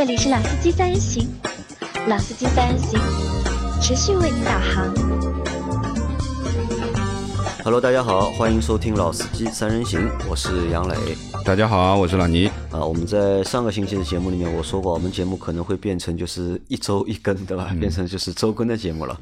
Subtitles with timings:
[0.00, 1.28] 这里是老司机三人行，
[2.08, 2.98] 老司机三人行，
[3.82, 4.90] 持续为你导航。
[7.62, 10.96] Hello，大家好，欢迎收听老司机三人行，我是杨磊。
[11.44, 12.46] 大家好，我是老倪。
[12.70, 17.70] 啊，我们在上个星期的节目里面，我说过，我们节目可能会变成就是一周一更，对吧？
[17.78, 19.20] 变成就是周更的节目了。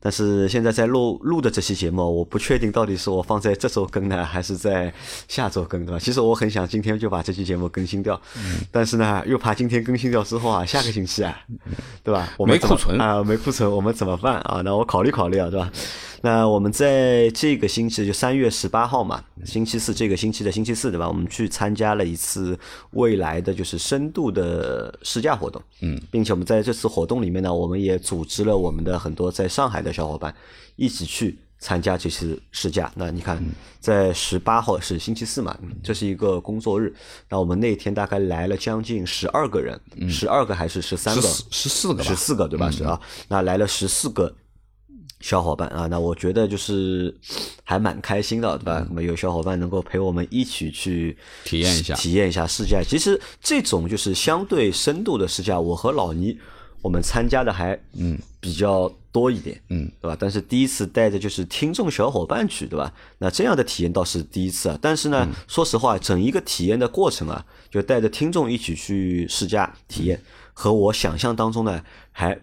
[0.00, 4.92] 但是现在在录录的这期节目，我不确定到底是我放在这周更呢，还是在
[5.26, 5.98] 下周更，对吧？
[5.98, 8.20] 其实我很想今天就把这期节目更新掉，
[8.70, 11.36] 但是呢，又怕今天更新掉之后啊，下个星期啊，
[12.04, 12.32] 对吧？
[12.36, 14.60] 我们没库存啊，没库存，我们怎么办啊？
[14.64, 15.72] 那我考虑考虑啊，对吧？
[16.22, 21.06] 那我们在这个星期就三月十八号嘛，星期四这个星期的星期四对吧？
[21.06, 22.58] 我们去参加了一次
[22.92, 30.34] 未来的就是深度的试驾活动，嗯，并且我们在这次活动里面呢，我们也组织了我们的很多在上海的小伙伴
[30.74, 32.92] 一起去参加这次试驾。
[32.96, 33.42] 那你看，
[33.80, 36.92] 在十八号是星期四嘛，这是一个工作日，
[37.30, 41.22] 那我们那天大概来了将近十二个人，十二个还是十三个？
[41.22, 42.70] 十十四个，十四个对吧？
[42.70, 44.34] 是啊，那来了十四个
[45.20, 47.16] 小伙伴啊，那我觉得就是
[47.64, 48.84] 还蛮开心的，对吧？
[48.86, 52.82] 那么有小伙伴能够陪我们一起去体验一下体验一下试驾。
[52.86, 56.38] 其实这种就是相对深度的试驾，我和老倪
[56.82, 60.16] 我们参加的还嗯比较多一点，嗯，对吧？
[60.18, 62.92] 但是第一次带着就是听众小伙伴去，对吧？
[63.18, 64.78] 那这样的体验倒是第一次啊。
[64.80, 70.20] 但是呢，说实话，整一个体验的过程啊，就带着听众一起去试驾体验，
[70.52, 72.38] 和我想象当中呢还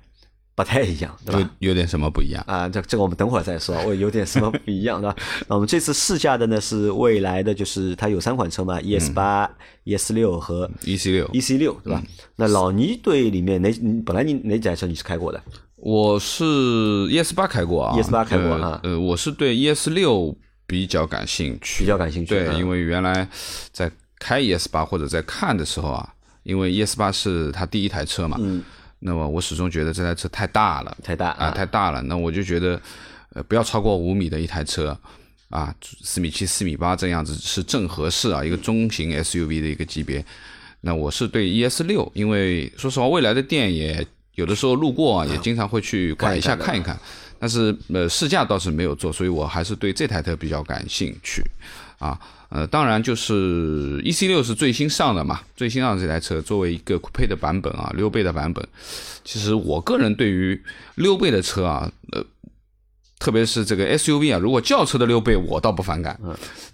[0.56, 1.50] 不太一样，对吧？
[1.60, 2.44] 有有点什么不一样？
[2.48, 5.16] 啊，这这个我们等会儿再说，我有点什么不一样，对吧？
[5.48, 9.50] 那我们这次试驾的呢是未来的，就是它有三款车嘛，ES 八、
[9.86, 12.04] ES 六和 E C 六 EC 六，对吧？
[12.36, 15.42] 那老倪对里面哪你本来你哪几台车你是开过的？
[15.78, 16.46] 我是
[17.10, 20.34] E S 八开过啊，ES 八开过呃啊呃，我是对 E S 六
[20.66, 23.28] 比较感兴趣，比较感兴趣对，嗯因为原来
[23.74, 26.08] 在开 E S 八或者在看的时候啊，
[26.44, 28.64] 因为 E S 八是它第一台车嘛，嗯，
[29.06, 32.82] 那么我始终觉得这台车太大了，太大啊，太大了，那我就觉得，
[33.34, 34.98] 呃，不要超过五米的一台车，
[35.50, 40.24] 啊，四米七、四米八这样子是正合适啊，一个中型 SUV 的一个级别。
[40.80, 44.06] 那我是对 ES 六，因为说实话，未来的店也
[44.36, 46.98] 有的时候路过啊，也经常会去逛一下看一看，
[47.38, 51.44] 但是呃试驾倒是没有做，所以我还是对这台车比较感兴趣
[52.00, 52.18] 啊。
[52.54, 58.64] 呃，当然就是 EC 六是最新上的嘛，最新上的这台车作为一个酷配的版本啊，溜背的版本，
[59.26, 60.62] 其实我个人对于
[60.94, 62.24] 溜背的车啊，呃，
[63.18, 66.20] 特别是这个 SUV 啊，如果轿车的溜背我倒不反感，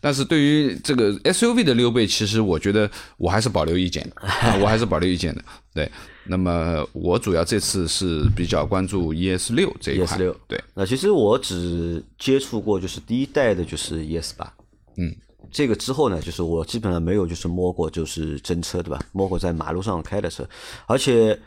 [0.01, 5.41] 但是对于这个 SUV 的溜背，其实我觉得我还是保留意见的， 啊我还是保留意见的。
[5.73, 5.89] 对，
[6.25, 14.51] 那么我主要这次是比较关注 ES 六这一块 ES 六对，那其实我只接触过就是第一代的，就是 ES 八，
[14.97, 15.16] 嗯，
[15.51, 18.99] 这个之后呢，就是我基本上没有就是摸过就是真车，对吧？
[19.11, 20.47] 摸过在马路上开的车，
[20.85, 21.37] 而且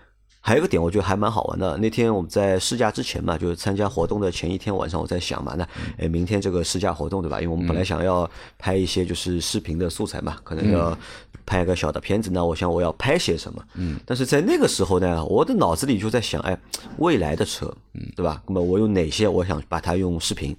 [0.40, 1.76] 还有一个点，我觉得还蛮好玩的。
[1.76, 5.66] 那天我们在试驾之前嘛，就是参加活动的前一天晚上，我在想嘛，那
[5.98, 7.40] 哎，明天这个试驾活动对吧？
[7.40, 10.98] 因为我们本来想要拍一些就是视频的素材嘛，可能要
[11.46, 13.64] 拍个小的片子，那我想我要拍些什么？
[13.74, 16.58] 嗯，但是在那个时候呢，我的脑子里就在想，哎，
[16.98, 17.72] 未来的车，
[18.16, 18.42] 对吧？
[18.48, 20.56] 那么我有哪些我想把它用视频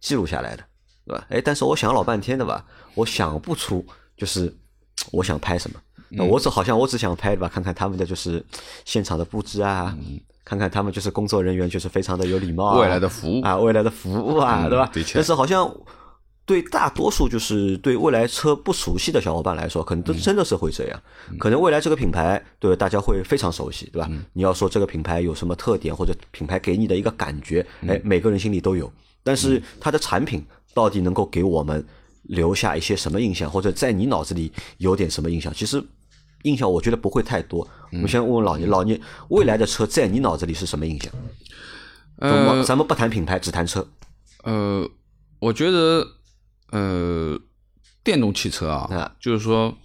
[0.00, 0.64] 记录下来的？
[1.08, 1.26] 对吧？
[1.30, 2.64] 哎，但是我想老半天的吧，
[2.94, 3.84] 我想不出
[4.16, 4.54] 就是
[5.10, 5.80] 我想拍什么。
[6.10, 8.44] 那我只好像我只想拍吧，看看他们的就是
[8.84, 9.96] 现场的布置啊，
[10.44, 14.90] 看看他们就是工作人员就是非常的有礼貌啊，未来的服务啊，未来的服务啊，嗯对吧？
[15.14, 15.70] 但是好像
[16.46, 20.98] 对大多数就是对未来车不熟悉的小伙伴来说，可能都真的是会这样。
[21.38, 24.10] 可能未来这个品牌对大家会非常熟悉，对吧？
[24.32, 28.90] 你要说这个品牌有什么特点，或者品牌给你的一个感觉，哎，每个人心里都有。
[29.22, 30.42] 但是它的产品
[30.78, 31.84] 到底能够给我们
[32.22, 35.52] 留下一些什么印象，或者在你脑子里有点什么印象？
[35.52, 35.82] 其实
[36.42, 37.68] 印象我觉得不会太多。
[37.90, 39.00] 我们先问问老聂，老聂
[39.30, 41.12] 未来的车在你脑子里是什么印象？
[42.18, 43.84] 呃咱们不谈品牌，只谈车。
[44.44, 44.88] 呃，
[45.40, 46.06] 我觉得
[46.70, 47.36] 呃，
[48.04, 49.76] 电动汽车啊，啊就是说，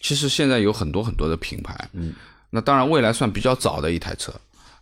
[0.00, 2.14] 其实现在有很多很多的品牌，嗯，
[2.50, 4.32] 那当然未来算比较早的一台车，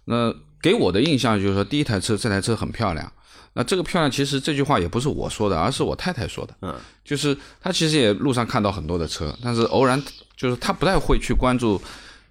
[0.05, 0.31] 那
[0.61, 3.11] 给我的印象就是说，第一台车这台车很漂亮。
[3.59, 6.55] 那这个漂亮，其实这句话也不是我说的，而是我太太说的。
[6.61, 10.01] 嗯，就是她其实也路上看到很多的车，但是偶然
[10.37, 11.81] 就是她不太会去关注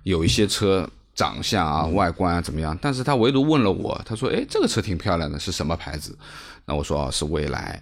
[0.03, 6.15] 有一些车长相啊、外观啊怎么样，但是她唯独问了我，她说：“哎，这个车挺漂亮的，是什么牌子？”
[6.63, 7.81] 那我说：“哦，是蔚来。”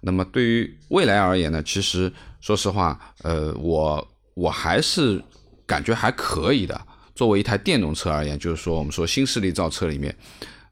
[0.00, 5.22] 那么对于蔚来而言呢，其实说实话，呃，我我还是
[5.66, 6.80] 感觉还可以的。
[7.14, 10.16] 作为一台电动车而言，就是说我们说新势力造车里面，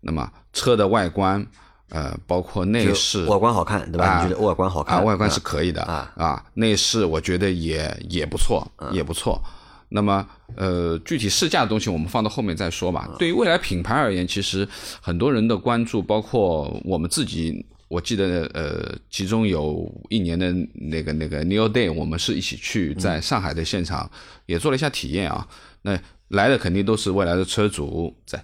[0.00, 1.44] 那么车的外观，
[1.90, 4.04] 呃，包括内饰，外观好看，对吧？
[4.06, 4.98] 啊你觉得外观好看？
[4.98, 9.40] 啊，外观是可以的啊啊，内饰我觉得也也不错，也不错。
[9.88, 13.08] 那么，呃，具体试驾的东西我们放到后面再说吧。
[13.20, 14.68] 对于未来品牌而言，其实
[15.00, 24.10] 很多人的关注，包括我们自己，我记得，呃，其中有一年的那个那个 New Day，我们是一起去在上海的现场
[24.46, 25.46] 也做了一下体验啊。
[25.82, 25.96] 那
[26.28, 28.42] 来的肯定都是未来的车主，在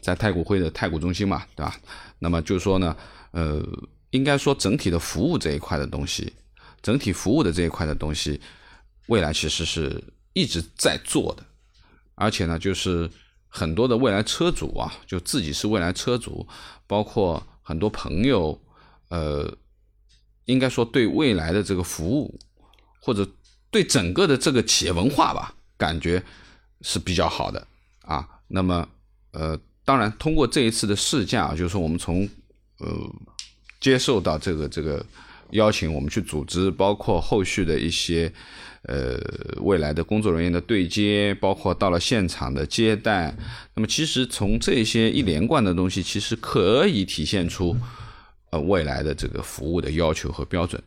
[0.00, 1.76] 在太古汇的太古中心嘛，对吧？
[2.24, 2.96] 那么就是说呢，
[3.30, 3.62] 呃，
[4.10, 6.32] 应该说整体的服务这一块的东西，
[6.82, 8.40] 整体服务的这一块的东西，
[9.06, 10.02] 未来其实是。
[10.36, 11.44] 一直在做的，
[12.16, 13.08] 而且呢，就是
[13.46, 16.44] 很多的未来车主啊，就自己是未来车主，
[16.88, 18.60] 包括很多朋友，
[19.10, 19.56] 呃，
[20.46, 22.36] 应该说对未来的这个服务，
[22.98, 23.24] 或者
[23.70, 26.20] 对整个的这个企业文化吧，感觉
[26.80, 27.64] 是比较好的
[28.02, 28.28] 啊。
[28.48, 28.88] 那么，
[29.30, 32.28] 呃，当然通过这一次的试驾，就是说我们从
[32.78, 32.88] 呃
[33.80, 35.04] 接受到这个这个
[35.50, 38.32] 邀请，我们去组织，包括后续的一些。
[38.86, 39.18] 呃，
[39.62, 43.34] 未来的工作人员的对接，包括到了现场的接待，
[43.74, 47.74] 那么其实从这些一连贯的东西，其实可以体现出
[48.50, 50.82] 呃未来的这个服务的要求和标准。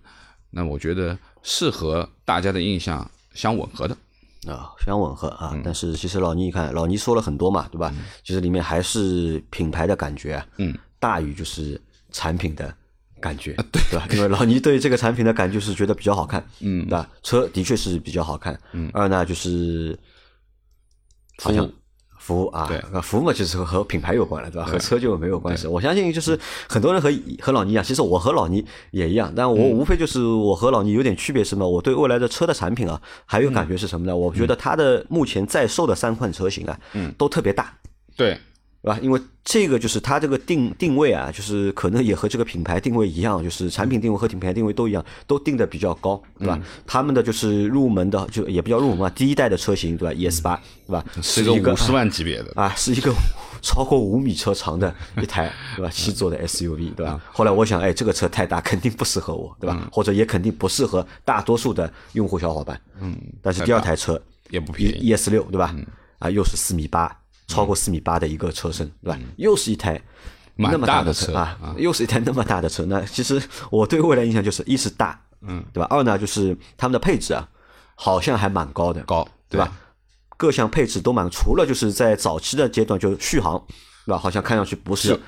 [0.51, 3.97] 那我觉得是和大家的印象相吻合的
[4.45, 5.59] 啊，非常吻合啊。
[5.63, 7.93] 但是其实老倪，你看老倪说了很多嘛，对吧？
[8.23, 11.79] 其实里面还是品牌的感觉，嗯，大于就是
[12.11, 12.73] 产品的。
[13.19, 14.07] 感觉对对吧？
[14.11, 17.09] 因为老倪对这个产品的感觉是觉得比较好看，嗯，对吧？
[17.23, 18.91] 车的确是比较好看，嗯。
[18.93, 19.97] 二呢就是
[21.39, 21.67] 服务
[22.27, 24.67] 服务啊，对，服务嘛，就是和品牌有关了，对吧？
[24.69, 25.65] 和车就没有关系。
[25.65, 26.37] 我相信就是
[26.67, 27.09] 很多人和
[27.41, 31.65] 和老倪一样，其实我和老倪也一样，但我无非就是我和老倪有点区别是什么？
[31.65, 34.13] 我对未来的车的产品啊，还有感觉是什么呢？
[34.13, 37.73] 我觉得它的目前在售的三款车型啊，嗯，都特别大，
[38.17, 38.37] 对。
[38.81, 38.99] 对吧？
[39.01, 46.59] 因为这个就是它这个定定位啊，就是可能也和这个品牌定位一样，就是产品定位和品牌定位都一样，都定的比较高，对吧？
[46.85, 51.05] 他们的就是入门的，就也不叫入门嘛，第一代的车型，对吧？ES 八，对吧？
[51.21, 53.11] 是一个五十万级别的啊，是一个
[53.61, 55.89] 超过五米车长的一台，对吧？
[55.89, 57.19] 七座的 SUV，对吧？
[57.31, 59.89] 后来我想，哎，这个车太大，肯定不适合我，对吧？
[59.91, 62.79] 或者也肯定不适合大多数的用户小伙伴。
[63.01, 63.17] 嗯。
[63.41, 65.75] 但是第二台车也不便宜，ES 六，对吧？
[66.19, 67.15] 啊，又是四米八。
[67.47, 69.19] 超过四米八的一个车身，对吧？
[69.37, 69.99] 又是一台
[70.55, 72.85] 那么大的车啊，又是一台那么大的车。
[72.85, 73.41] 那其实
[73.71, 75.87] 我对未来印象就是，一是大，嗯，对吧？
[75.89, 77.47] 二呢，就是他们的配置啊，
[77.95, 79.71] 好像还蛮高的，高，对吧？
[80.35, 83.61] 各项配置都蛮，除了就是在早期的阶段就续航，
[84.05, 84.17] 对吧？
[84.17, 85.19] 好像看上去不是。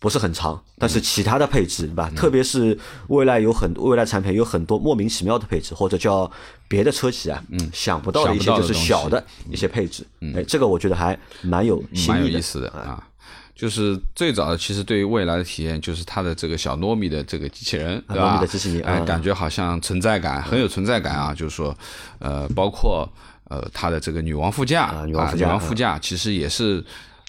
[0.00, 2.10] 不是很长，但是其他的配置，对吧？
[2.16, 2.76] 特别是
[3.08, 6.28] 未来有很多未来产品有很多莫名其妙的配置，或者叫
[6.66, 10.02] 别的车企啊，嗯，想不到的一些就是小的一些配置，
[10.34, 13.06] 哎，这个我觉得还蛮有蛮有意思的啊。
[13.54, 18.30] 就是最早的，其实对于未来的体验，就是它的这个小糯米的这个机器人，对吧？
[18.30, 21.34] 糯米的机器人，哎，感觉好像存在感很有存在感啊。
[21.34, 21.76] 就是说，
[22.20, 23.06] 呃，包括
[23.50, 26.82] 呃它的这个女王副驾，女王副驾，女王副驾其实也是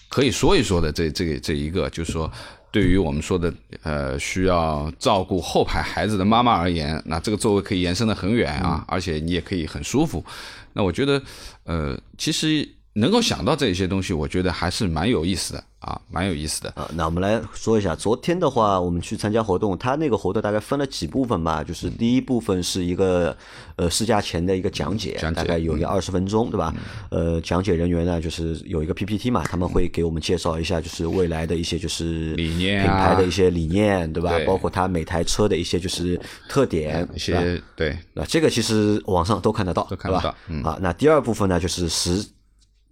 [0.08, 0.90] 可以说一说的。
[0.90, 2.32] 这这这一个，就是说。
[2.72, 3.52] 对于我们说的，
[3.82, 10.24] 呃，需要照顾后排孩子的妈妈而言，那这个座位可以延伸的很远啊，而且你也可以很舒服。
[10.72, 11.22] 那我觉得，
[11.64, 15.64] 呃，其实能够想到这些东西，我觉得还是蛮有意思的。
[15.82, 16.88] 啊，蛮有意思的啊。
[16.94, 21.64] 那我们来说一下，昨天的话，我们去参加活动，它那个活动大概分了几部分吧。
[21.64, 23.36] 就是第一部分是一个
[23.74, 26.72] 呃试驾前的一个讲解，大概有一二十分钟，对吧？
[27.10, 34.38] 呃，讲解人员呢，就是有一个 PPT 嘛，他们会给我们介绍一下，就是未来的一些就是理念、品牌的一些理念，对吧？
[34.46, 37.98] 包括它每台车的一些就是特点，一些对。
[38.12, 40.28] 那这个其实网上都看得到，都看得到。
[40.62, 42.24] 啊，那第二部分呢，就是实。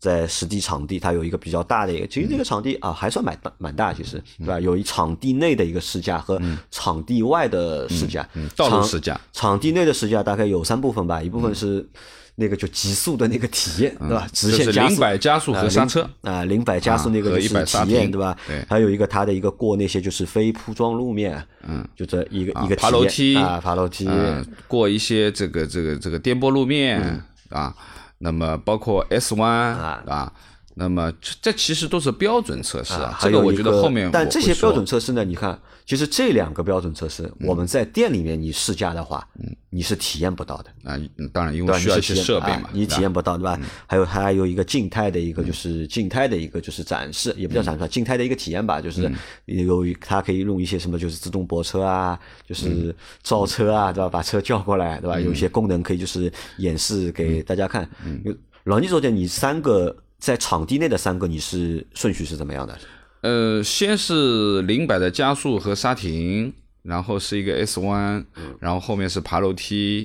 [0.01, 4.59] 在实地场地，它有一个比较大的一个，其实这个场地啊还算蛮大蛮大，其实对吧？
[4.59, 6.41] 有一场地内的一个试驾和
[6.71, 8.27] 场地外的试驾，
[8.57, 9.21] 道路试驾。
[9.35, 11.87] 场地内的试驾大概有三部分吧，一部分是
[12.37, 14.27] 那个就极速的那个体验，对吧？
[14.33, 18.35] 直线加速、零百加速和刹车啊，零百加速那个就是体验，对吧？
[18.47, 18.65] 对。
[18.71, 24.09] 还有一个它的一个过那些就是非铺装路面，嗯，就这一个一个爬楼梯啊，爬楼梯，
[24.67, 27.77] 过一些这个这个这个颠簸路面啊。
[28.23, 29.51] 那么包括 S 弯
[30.07, 30.31] 啊，
[30.75, 33.19] 那么这这其实都是标准测试啊。
[33.21, 35.59] 这个我觉得后面，但这些标准测试呢，你看。
[35.87, 39.27] 其实这两个标准测试，我们在店里面你试驾的话，
[39.71, 40.97] 你是体验不到的啊。
[41.33, 43.59] 当然，因为需要一些设备嘛，你体验不到对吧？
[43.89, 48.81] 还有它还有一个静态的一个就是静态的一个就是展示，也不叫展示，静态的一个体验吧。
[48.81, 49.11] 就是
[49.47, 54.09] 由于它可以用一些什么，就是自动泊车啊，就是造车啊，对吧？
[54.09, 55.19] 把车叫过来，对吧？
[55.19, 57.89] 有一些功能可以就是演示给大家看。
[58.05, 58.23] 嗯
[58.65, 62.79] 老倪昨天你三个在场地内的三个，你是顺序是怎么样的？
[63.23, 68.25] 呃，先是零百的加速和刹停，然后是一个 S 弯，
[68.61, 70.05] 然后后面是爬楼梯，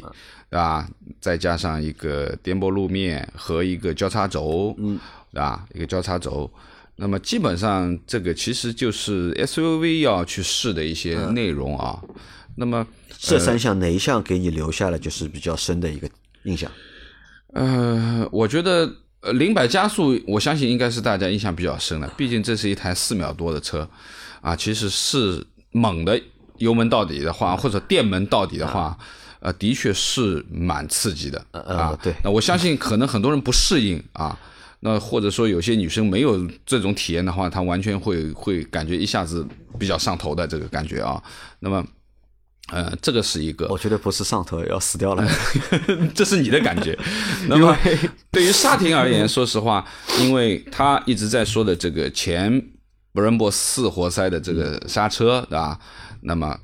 [0.49, 0.89] 对吧？
[1.21, 4.99] 再加上一个颠簸路面和一个交叉轴，嗯，
[5.31, 5.65] 对吧？
[5.73, 6.49] 一个交叉轴。
[6.97, 12.01] 那么基本上这个其实就是 SUV 要去试的一些内容啊。
[12.55, 16.09] 那么这三项哪一项给你留下了就是比较深的一个
[16.43, 16.71] 印象？
[17.53, 18.89] 呃，我觉得
[19.25, 23.87] 呃零百加速，我相信应该是大家印象比较深的，毕竟这是一台四秒多的车
[24.39, 26.21] 啊，其实是猛的
[26.59, 28.95] 油门到底的话，或者电门到底的话，
[29.39, 31.97] 呃，的确是蛮刺激的啊。
[32.03, 34.37] 对，那我相信可能很多人不适应啊。
[34.81, 39.43] 那或者说有些女生没有这种体验的话，她完全会会感觉一下子
[39.79, 41.19] 比较上头的这个感觉啊。
[41.59, 41.83] 那么，
[42.71, 45.27] 呃，这个是一个，我觉得不是上头要死掉了，
[46.15, 46.97] 这是你的感觉。
[47.47, 47.77] 那么
[48.31, 49.85] 对于刹停而言，说实话，
[50.19, 52.61] 因为他一直在说的这个前
[53.13, 55.79] Brembo 四活塞的这个刹车，对吧？
[56.21, 56.57] 那么。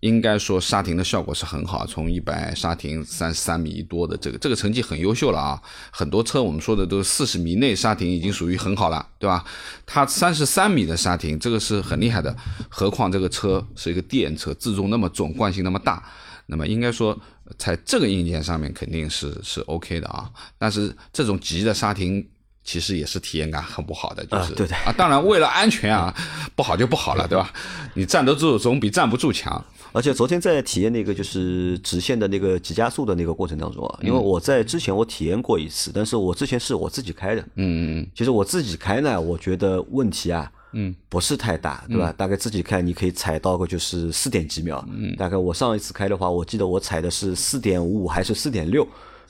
[0.00, 5.60] 应该说刹停的效果是很好，从一百刹停三十三米多的这个这个成绩很优秀了啊！
[5.90, 9.44] 很多车我们说的都四十米内刹停已经属于很好了，对吧？
[9.86, 12.36] 它三十三米的刹停，这个是很厉害的。
[12.68, 16.02] 何况这个车是一个电车，自重那么重，惯性那么大，
[16.46, 17.18] 那么应该说
[17.56, 20.30] 在这个硬件上面肯定是是 OK 的啊。
[20.58, 22.26] 但是这种急的刹停。
[22.68, 24.92] 其实也是体验感很不好的，就是对的啊。
[24.98, 26.12] 当然，为了安全啊，
[26.56, 27.48] 不好就不好了，对吧？
[27.94, 29.64] 你站得住总比站不住强。
[29.96, 42.12] 而且昨天在体验那个就是直线的那个急加速的那个过程当中啊，因为我在之前我体验过一次，但是我之前是我自己开的，嗯嗯其实我自己开呢，我觉得问题啊，嗯，不是太大，对吧？
[42.14, 48.86] 大概自己开你可以踩到个就是四点几秒，嗯，大概我上一次开的话，我记得我踩的是四点五五还是四点六。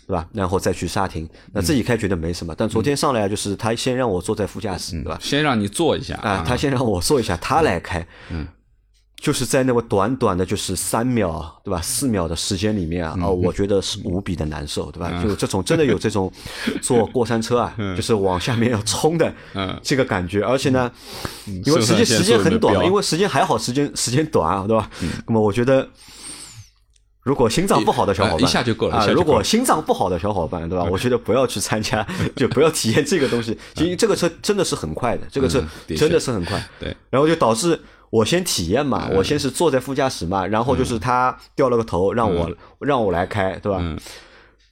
[0.09, 0.25] 对吧？
[0.33, 2.55] 然后再去刹停，那自己开觉得没什么。
[2.57, 5.19] 但昨天上来就是他先让我坐在副驾驶，对吧？
[5.21, 8.07] 先让你坐一下啊，他先让我坐一下，他来开。
[8.31, 8.47] 嗯，
[9.21, 11.81] 就是在那么短短的，就是三秒，对吧？
[11.81, 15.11] 四秒的时间里面啊，哦，我觉得是无比的难受，对吧？
[15.23, 16.31] 就这种真的有这种
[16.83, 19.35] 坐过山车啊，就是往下面要冲的
[19.83, 20.91] 这个感觉，而且呢，
[21.65, 24.91] 因为时间时间很短，因为时间还好，时间时间短啊，对吧？
[25.27, 25.89] 那么我觉得。
[27.23, 29.05] 如果心脏不好的小伙伴，一下就够了。
[29.13, 30.85] 如果心脏不好的小伙伴，对吧？
[30.85, 32.07] 我觉得不要去参加，
[32.37, 33.59] 就不要体验这个东西。
[33.75, 35.61] 其实这个车真的是很快的，这个车
[35.97, 36.65] 真的是很快。
[36.79, 43.81] 对，然后就导致我先体验嘛，我先是坐在副驾驶嘛，然后就是他掉了个头，让我让我来开，对吧？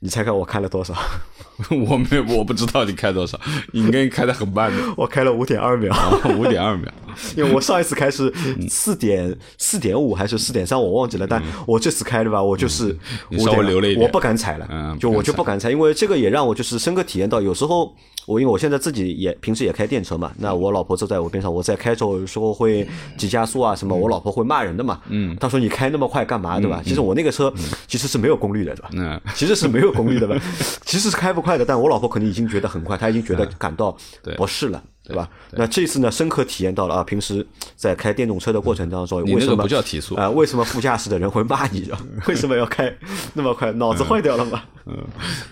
[0.00, 0.94] 你猜猜我开了多少？
[1.70, 3.40] 我没，我不知道你开多少，
[3.72, 4.82] 你应该开的很慢的。
[4.98, 5.94] 我开了五点二秒，
[6.38, 6.92] 五点二秒。
[7.36, 8.32] 因为我上一次开是
[8.68, 11.26] 四点四点五还是四点三，我忘记了。
[11.26, 12.96] 但我这次开的吧，我就是
[13.38, 17.94] 稍微留了一点，我不敢踩了，就我就不敢踩，因为这个也让我就是深刻体验到，有时候
[18.26, 25.00] 我因为我现在自己也平时也开电车嘛，那我老婆坐在我边上，我在开时候有时候会急加速啊什么，我老婆会骂人的嘛。
[25.08, 26.80] 嗯，她说你开那么快干嘛，对吧？
[26.84, 27.52] 其实我那个车
[27.86, 28.90] 其实是没有功率的，对吧？
[28.94, 30.36] 嗯，其实是没有功率的吧？
[30.84, 33.94] 其实是开不快的，但我老婆可能已经觉得很快，她已经觉得感到
[34.36, 35.28] 不适了，对吧？
[35.52, 37.04] 那这次呢，深刻体验到了啊！
[37.04, 37.46] 平时
[37.76, 40.30] 在开电动车的过程当中，为什么不叫提速啊？
[40.30, 41.90] 为什么副驾驶的人会骂你？
[42.26, 42.90] 为什么要开
[43.34, 43.70] 那么快？
[43.72, 44.62] 脑子坏掉了吗？
[44.86, 44.96] 嗯，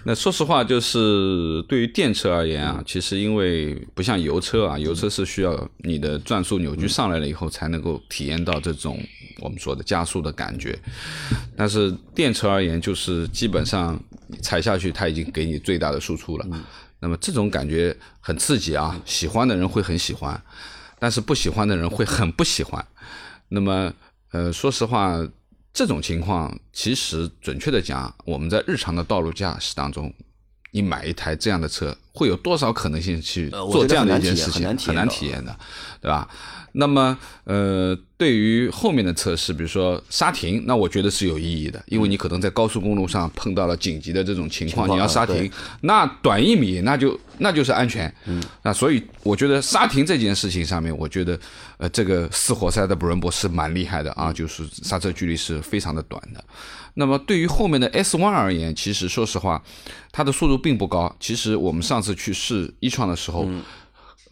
[0.05, 8.99] 那说实话，就是对于电车而言啊，其实因为不像油车啊，油车是需要你的转速扭矩上来了以后，才能够体验到这种
[9.41, 10.79] 我们说的加速的感觉。
[11.55, 14.01] 但是电车而言，就是基本上。
[14.41, 16.47] 踩下去，它已经给你最大的输出了。
[17.03, 18.97] 那么这种感觉很刺激啊！
[19.05, 20.41] 喜欢的人会很喜欢，
[21.01, 22.87] 但是不喜欢的人会很不喜欢。
[23.49, 23.93] 那么，
[24.31, 25.19] 呃，说实话，
[25.75, 30.15] 这种情况其实准确的讲，我们在日常的道路驾驶当中，
[30.71, 34.65] 你买一台这样的车，会有多少可能性去做这样的一件事情？
[34.79, 35.59] 很难体验的，
[36.01, 36.29] 对吧？
[36.73, 45.51] 那么，呃，对于后面的测试，比如说刹停，那我觉得是有意义的，因为你可能在高速公路上碰到了紧急的这种情况，你要刹停，
[45.83, 48.13] 那短一米，那就那就是安全。
[48.27, 51.39] 嗯，那所以我觉得刹停这件事情上面，我觉得，
[51.77, 56.43] 呃，这个四活塞的布伦博是蛮厉害的啊，就是刹车距离是非常的短的。
[56.95, 59.63] 那么对于后面的 S One 而言，其实说实话，
[60.11, 61.15] 它的速度并不高。
[61.21, 63.47] 其实我们上次去试一创的时候。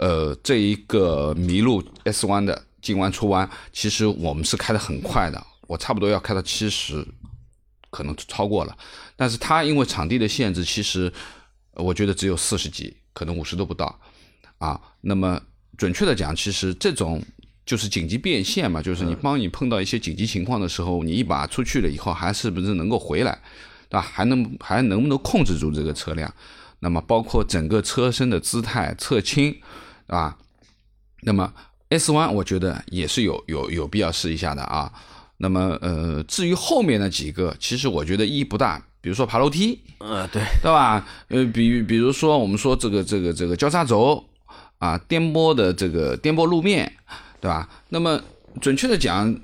[0.00, 7.06] 呃，这一个麋鹿 S 弯的进弯出弯，其实我们是开的很快的，我差不多要开到七十，
[7.90, 8.74] 可能超过了。
[9.14, 11.12] 但是它因为场地的限制，其实
[11.74, 14.00] 我觉得只有四十几，可能五十都不到
[14.56, 14.80] 啊。
[15.02, 15.38] 那么
[15.76, 17.22] 准确的讲，其实这种
[17.66, 23.38] 就是紧急变线嘛，就是你帮你碰到一些紧急情况的时候，你一把出去了以后，还是不是能够回来，
[23.90, 24.00] 对吧？
[24.00, 26.32] 还能还能不能控制住这个车辆？
[26.78, 29.54] 那么包括整个车身的姿态、侧倾。
[30.10, 30.36] 啊，
[31.22, 31.52] 那么
[31.88, 34.92] S 弯我觉得也是有有有必要试一下的啊。
[35.38, 38.84] 那么呃，至于后面的几个，其实我觉得意义不大。
[39.00, 41.08] 比如说爬楼梯，呃，对，对吧？
[41.28, 44.22] 呃，比比如说我们说这个这个这个交叉轴
[44.76, 46.92] 啊，颠簸的这个颠簸路面，
[47.40, 47.66] 对吧？
[47.88, 48.20] 那么
[48.60, 49.34] 准确的讲，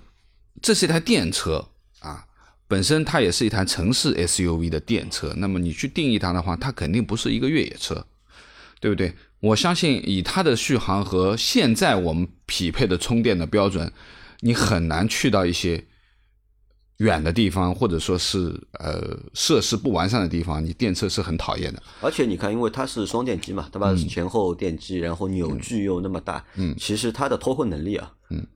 [0.61, 1.67] 这是一台电车
[2.01, 2.27] 啊，
[2.69, 5.33] 本身它也是一台城市 SUV 的电车。
[5.39, 8.07] 那么你去定义它的话，它肯定不是一个越野车，
[8.79, 9.15] 对不对？
[9.41, 13.93] 我相信以它的续航和现在我们匹配的充电的标准，
[14.41, 15.85] 你很难去到一些。
[17.01, 21.83] 远的地方，或者说是呃设施不完善的地方，你电车是很讨厌的。
[22.01, 23.95] 而且你看，因为它是双电机嘛，对吧？
[24.09, 28.47] 前后电机，然后扭矩又那么大，嗯，其实它的脱困能力啊，嗯，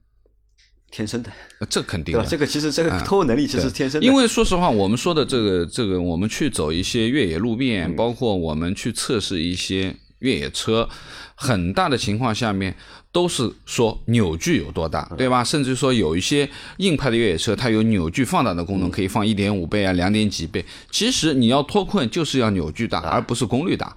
[0.91, 1.31] 天生的，
[1.69, 2.25] 这肯定的。
[2.25, 4.07] 这个其实这个脱困能力其实天生的。
[4.07, 10.89] 因为说实话，我们说的这个这个，我们去走一些越野路面，包括我们去测试一些越野车，
[11.35, 12.75] 很大的情况下面。
[13.13, 15.43] 都是说扭矩有多大，对吧？
[15.43, 20.65] 甚至说有一些硬派的越野车，它有扭矩放大的功能，可以放一点五倍啊，两点几倍。
[20.93, 23.97] 其实你要脱困，就是要扭矩大，而不是功率大。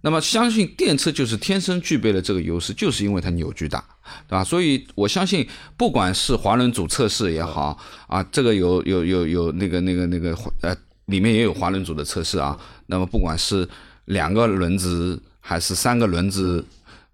[0.00, 3.78] 那么相信电车就是天生具备了这个优势，就是因为它扭矩大，
[4.26, 4.42] 对吧？
[4.42, 5.46] 所以我相信，
[5.76, 12.58] 不管是滑轮组测试也好啊，这个有有有有那个那个那个呃，里面也有滑轮组的测试啊。
[12.86, 13.68] 那么不管是
[14.06, 16.62] 两个轮子还是三个轮子。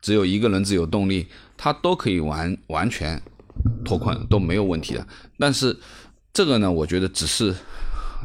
[0.03, 1.27] 只有一个轮子有动力，
[1.57, 3.19] 它都可以完完全
[3.87, 5.07] 脱困都没有问题的。
[5.39, 5.75] 但是
[6.31, 7.55] 这个呢，我觉得只是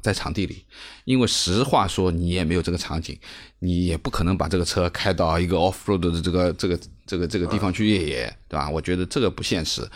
[0.02, 0.66] 在场地里，
[1.06, 3.18] 因为实话说，你也没有这个场景，
[3.60, 8.70] 你也不可能把这个车开到一个 off road 的这个这个这个这个地方去越野，对吧？
[8.70, 9.88] 我觉得这个不现实。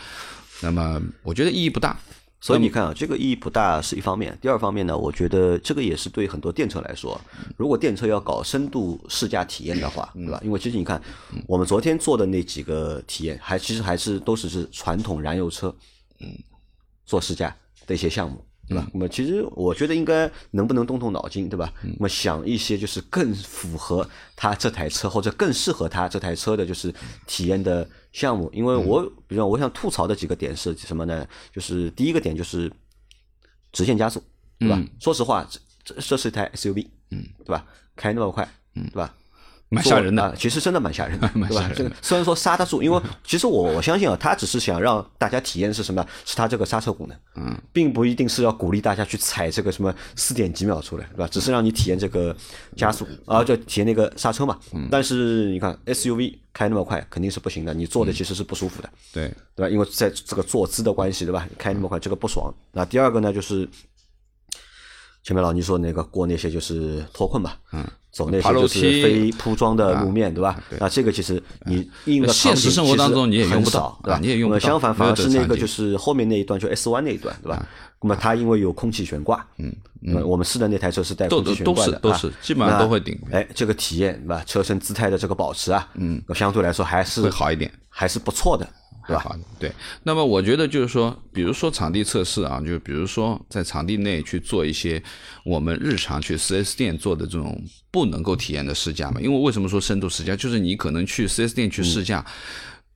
[0.62, 1.98] 那么我觉得意义不大。
[2.44, 4.36] 所以你看啊，这个意义不大是一方面。
[4.38, 7.18] 第二方面呢，我觉得这个也是对很多电车来说，
[7.56, 10.38] 如果电车要搞深度试驾体验的话，对吧？
[10.44, 11.00] 因为其实你看，
[11.46, 15.74] 我们昨天做的那几个体验，还其实还是都是是传统燃油车，
[16.20, 16.28] 嗯，
[17.06, 18.44] 做试驾的一些项目。
[18.68, 18.88] 对吧？
[18.92, 21.72] 那么其实我觉得应该能不能动动脑筋，对吧？
[21.82, 26.92] 那么想一些就是更符合他这台车或者更适合他这台车的，就是
[27.26, 28.50] 体验的项目。
[28.52, 31.26] 因为我比如我想吐槽的几个点是什么呢？
[31.52, 32.72] 就是第一个点就是
[33.72, 34.22] 直线加速，
[34.58, 34.82] 对吧？
[34.98, 35.46] 说实话，
[35.84, 37.66] 这这是一台 SUV，嗯，对吧？
[37.96, 39.14] 开那么快，嗯，对吧？
[39.74, 41.70] 蛮吓人的，其实真的蛮吓人的， 对吧？
[41.74, 46.04] 这个虽然说刹得住，因为其实我我相信啊，他只是想让大家体验是什么？
[46.24, 51.28] 是他这个刹车功能，嗯，并不一定是要鼓励大家去踩这个什么四点几秒出来，对吧？
[51.30, 52.34] 只是让你体验这个
[52.76, 54.58] 加速，啊，就体验那个刹车嘛。
[54.90, 59.68] 但是你看 SUV 开那么快肯定是不行的，你坐的其实是不舒服的，对对吧？
[59.68, 61.48] 因为在这个坐姿的关系，对吧？
[61.58, 62.52] 开那么快这个不爽。
[62.72, 63.68] 那第二个呢，就是
[65.24, 67.84] 前面老倪说那个过那些就是脱困吧，嗯。
[68.12, 70.62] 走那些就是非铺装的路面，对吧？
[70.78, 74.20] 那这个其实你应用现实生活当中你也用不到，对吧？
[74.22, 74.58] 你也用不到。
[74.60, 77.66] 相反，反而是那个就是后面那一段，就 S 弯那一段，对吧？
[78.00, 79.74] 那么它因为有空气悬挂，嗯，
[80.24, 83.18] 我们试的那台车是带空气悬挂的，都是都是基本上都会顶。
[83.32, 84.44] 哎，这个体验，对吧？
[84.46, 88.64] 车身姿态的这个保持啊，嗯，相对来说还是会好一点，还是不错的。
[89.06, 89.36] 对吧？
[89.58, 95.02] 对，那么我觉得就是说，比如说场地测试啊，就比如说在场地内去做一些
[95.44, 99.20] 我们日常去 4S 店做的这种不能够体验的试驾嘛。
[99.20, 100.34] 因为为什么说深度试驾？
[100.34, 102.24] 就是你可能去 4S 店去试驾，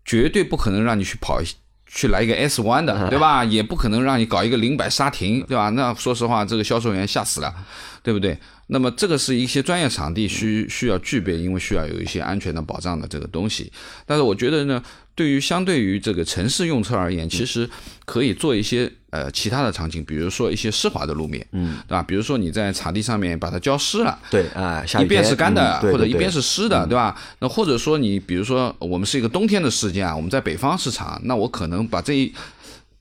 [0.04, 1.40] 绝对不可能让你去跑
[1.86, 3.44] 去来一个 S 弯的，对吧？
[3.46, 5.68] 也不可能让你搞一个零百刹停，对吧？
[5.70, 7.54] 那说实话，这个销售员吓死了，
[8.02, 8.38] 对不对？
[8.68, 13.70] 那么这个是一些专业场地需需要具备，因为需要有一些安全的保障的这个东西。
[14.06, 14.82] 但是我觉得呢。
[15.18, 17.68] 对于相对于这个城市用车而言，其实
[18.04, 22.00] 可以做一些呃其他的场景，比如说一些湿滑的路面，嗯，对吧？
[22.04, 27.20] 比如说你在场地上面把它浇湿了，对啊，一边是干的或者一边是湿的，对吧？
[27.40, 32.32] 那或者说你比如说我们是一个冬天的事件啊，我们在北方市场，那我可能把这一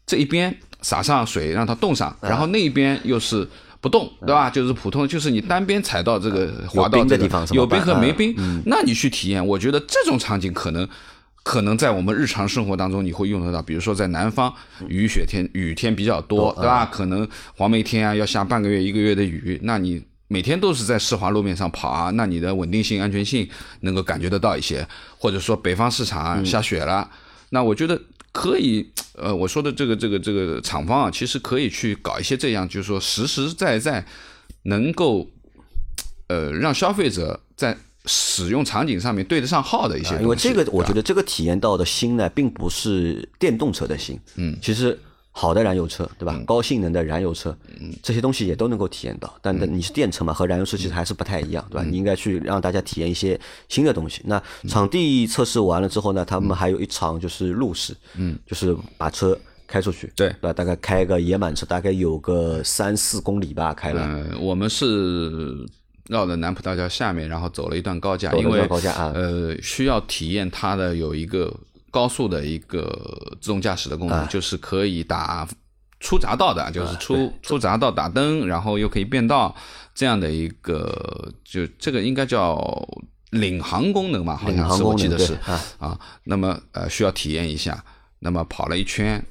[0.07, 0.51] 这一边
[0.81, 3.47] 撒上水让它冻上，然后那一边又是
[3.87, 4.49] 不动，对吧？
[4.49, 10.87] 就是普通，就是你单边踩到这个滑道的地方，有冰和没冰，那你去体验，我觉得这种场景可能。
[11.43, 14.53] 可能在我们日常生活当中你会用得到，比如说在南方
[14.89, 16.85] 雨雪天雨天比较多，对吧？
[16.91, 23.47] 可能黄梅天啊要下半个月一个月的雨，那你每天都是在湿滑路面上跑啊，那你的稳定性、安全性
[23.79, 24.85] 能够感觉得到一些。
[25.17, 27.09] 或者说北方市场下雪了，
[27.51, 27.97] 那我觉得
[28.39, 34.05] 可以，呃，我说的这个这个这个厂方啊，其实可以去搞一些这样，就是说实实在在
[34.63, 35.27] 能够，
[36.27, 37.77] 呃，让消费者在。
[38.09, 44.97] 使用场景上面对得上号的一些，因为这个我觉得这个体验到的心呢，并不是电动车的心，嗯，其实
[45.39, 46.41] 好的燃油车，对吧？
[46.47, 49.31] 高性能的燃油车，嗯，这些东西也都能够体验到。
[49.39, 51.83] 但你是电车嘛，和燃油车其实还是不太一样，对吧？
[51.87, 54.19] 你应该去让大家体验一些新的东西。
[54.25, 60.51] 那场地测试完了之后呢，他们还有一场就是路试，嗯，就是把车开出去，对对吧？
[60.51, 64.01] 大概开个野满车，大概有个三四公里吧，开了。
[64.07, 65.63] 嗯，我们是
[66.09, 71.53] 绕着南浦大桥下面，然后走了一段高架，一段因为高架啊呃，需要体验它的有一个
[71.91, 74.27] 高速的一个自动驾驶的功能，啊。
[74.29, 75.47] 就是可以打
[75.99, 79.55] 出匝道的，就是出、出匝道打灯，然后又可以变道
[79.95, 82.87] 这样的一个，就这个应该叫
[83.31, 85.59] 领航功能吧，好像是我记得是啊。
[85.79, 85.99] 啊。
[86.23, 87.83] 那么呃，需要体验一下，
[88.19, 89.23] 那么跑了一圈，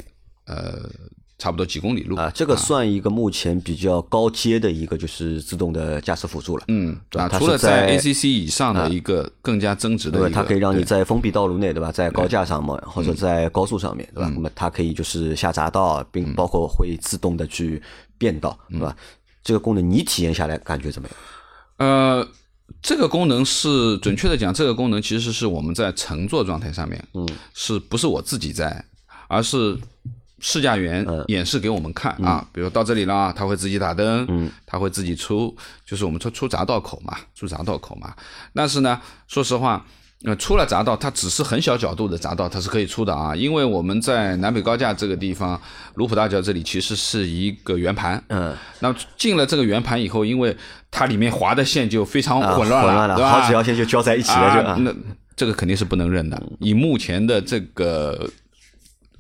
[0.47, 0.90] 呃，
[1.38, 2.16] 差不多几公里路。
[2.16, 6.64] 啊，这个算一个目前比较高阶的一个就是自动的驾驶辅助了。
[6.68, 11.92] 嗯，啊，对除了在啊 ACC 以上的一个更加增值的一个，因为它可以让你在封闭道路内，对吧？
[11.92, 14.31] 在高架上嘛，或者在高速上面，对吧？
[14.35, 17.83] 那么它可以就是下匝道，并包括会自动的去
[18.18, 18.96] 变道，对吧？
[19.42, 21.16] 这个功能你体验下来感觉怎么样？
[21.77, 22.29] 呃，
[22.83, 28.85] 这个功能是准确的讲，这个功能其实是我们在乘坐状态上面，嗯，是不是我自己在，
[29.29, 29.79] 而是
[30.40, 38.14] 试驾员嗯演示给我们看啊，比如到这里了，他会自己打灯，嗯，他会自己出，就是我们说出匝道口嘛，出匝道口嘛。
[38.55, 39.85] 但是呢，说实话。
[40.25, 43.37] 呃，出了匝道，它只是很小角度的匝道，它是可以出的啊。
[43.37, 45.61] 因为我们在南北高架这个地方，
[45.94, 50.57] 卢浦大桥这里其实是一个圆盘，嗯，那进了这个圆盘以后，因为
[50.90, 53.31] 它里面划的线就非常啊混乱了，混乱了，对吧？
[53.31, 54.94] 好几条线就交在一起了，就那
[55.37, 56.42] 这个肯定是不能认的。
[56.61, 58.29] 以目前的这个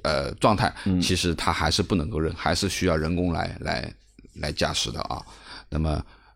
[0.06, 3.92] 呃状态，嗯其实它还是不能够认，还是需要人工来来
[4.34, 5.20] 来驾驶的啊。
[5.68, 5.90] 那么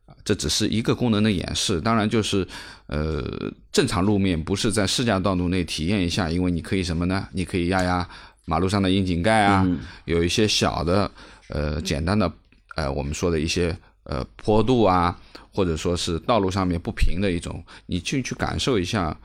[0.07, 2.47] 呃这只是一个功能的演示，当然就是
[2.87, 3.23] 呃
[3.71, 7.29] 正常路面不是在试驾道路内体验一下，因为你可以什么呢？
[7.33, 8.09] 你可以压压
[8.45, 9.65] 马路上的窨井盖啊，
[10.05, 11.09] 有一些小的
[11.49, 12.31] 呃简单的
[12.77, 15.17] 呃我们说的一些呃坡度啊，
[15.55, 19.17] 或者说是道路上面不平的一种，你进去感受一下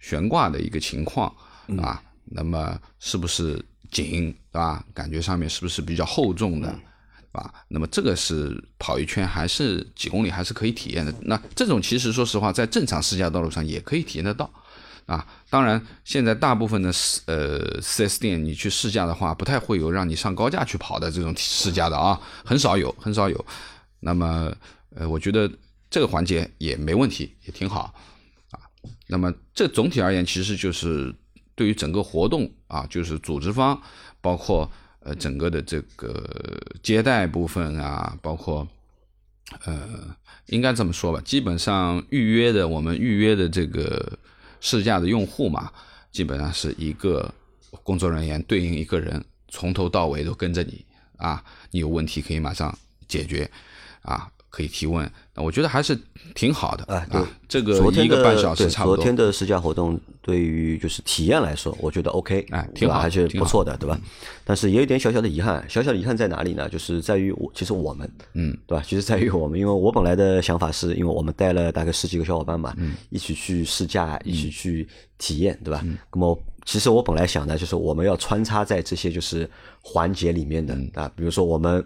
[0.00, 1.28] 悬挂的一个情况
[1.82, 4.84] 啊，那么是不是紧对吧？
[4.94, 6.68] 感觉上面是不是比较厚重的？
[6.70, 11.14] 对吧，那么这个是跑一圈还是几公里还是可以体验的。
[11.22, 14.50] 那这种其实说实话，在正常试驾道路上也可以体验得到。
[15.06, 23.44] 啊，当然，现在大部分的四呃四 S 店，你去试驾的话，不太会有让你上高架去跑的这种试驾的啊，很少有，很少有。
[23.98, 24.54] 那么，
[24.94, 25.50] 呃，我觉得
[25.90, 27.92] 这个环节也没问题，也挺好
[28.52, 28.60] 啊。
[29.08, 31.12] 那么，这总体而言，其实就是
[31.60, 33.78] 对于整个活动啊，就是组织方，
[34.22, 34.66] 包括
[35.00, 38.66] 呃整个的这个接待部分啊，包括
[39.66, 44.18] 呃，应该这么说吧，基本上预约的我们预约的这个
[44.62, 45.70] 试驾的用户嘛，
[46.10, 47.30] 基本上是一个
[47.82, 50.82] 工作人员对应一个人，从头到尾都跟着你
[51.18, 52.74] 啊，你有问题可以马上
[53.06, 53.50] 解决
[54.00, 55.10] 啊，可以提问。
[55.34, 55.98] 那我觉得还是
[56.34, 58.96] 挺好的啊对这个昨天的一个半小时对差不多。
[58.96, 63.98] 昨天的试驾活动对于就是体验来说，我觉得 OK，哎挺好还是不错的，对吧？
[64.44, 66.68] 但是也有点小小的遗憾，小小的遗憾在哪里呢？
[66.68, 68.84] 就是在于我，其实我们，嗯，对吧？
[68.86, 74.86] 其实在于我们，因为我本来的想法是因为我们带了大概十几个小伙伴嘛，嗯一起去试驾，一起去
[75.16, 75.84] 体验，对吧？
[76.12, 79.48] 那么其实我本来想的就是我们要穿插在这些就是
[79.80, 81.84] 环节里面的嗯啊，比如说我们。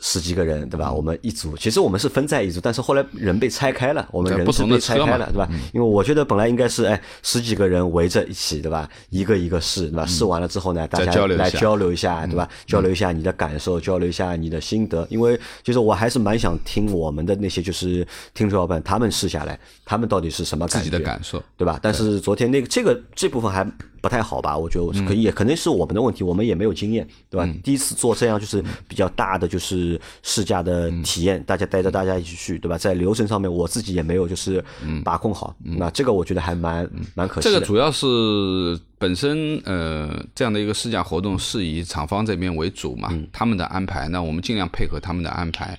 [0.00, 0.90] 十几个人，对吧？
[0.92, 5.48] 我们一组，其实我们是分在一组，但是后来人被拆开了，我们人是被拆开了，对吧？
[5.72, 8.88] 因为我觉得本来应该是哎十几个人围着一起，对吧？
[9.10, 10.06] 一个一个试，对吧？
[10.06, 12.48] 试完了之后呢，大家来交流一下，对吧？
[12.66, 21.78] 交流一下你的感受，交流一下你的心得，因为就是我还是蛮想听我们的那些就是听众伙伴他们试下来，他们到底是什么感觉，自己的感受，对吧？
[21.82, 23.66] 但是昨天那个这个这部分还
[24.00, 24.56] 不太好吧？
[24.56, 27.48] 我觉得可以，也可能是我们的问题，我们也没有经验，对吧？
[27.62, 32.78] 第一次做这样就是比较大的就是试驾的体验，大家带着大家一起去，对吧？
[32.78, 34.64] 在流程上面我自己也没有就是
[35.04, 37.54] 把控好，那这个我觉得还蛮蛮可惜的。
[37.54, 45.78] 这个主要是本身呃这样的一个试驾活动是以厂方这边为主嘛，嗯他们的安排，那我们尽量配合他们的安排，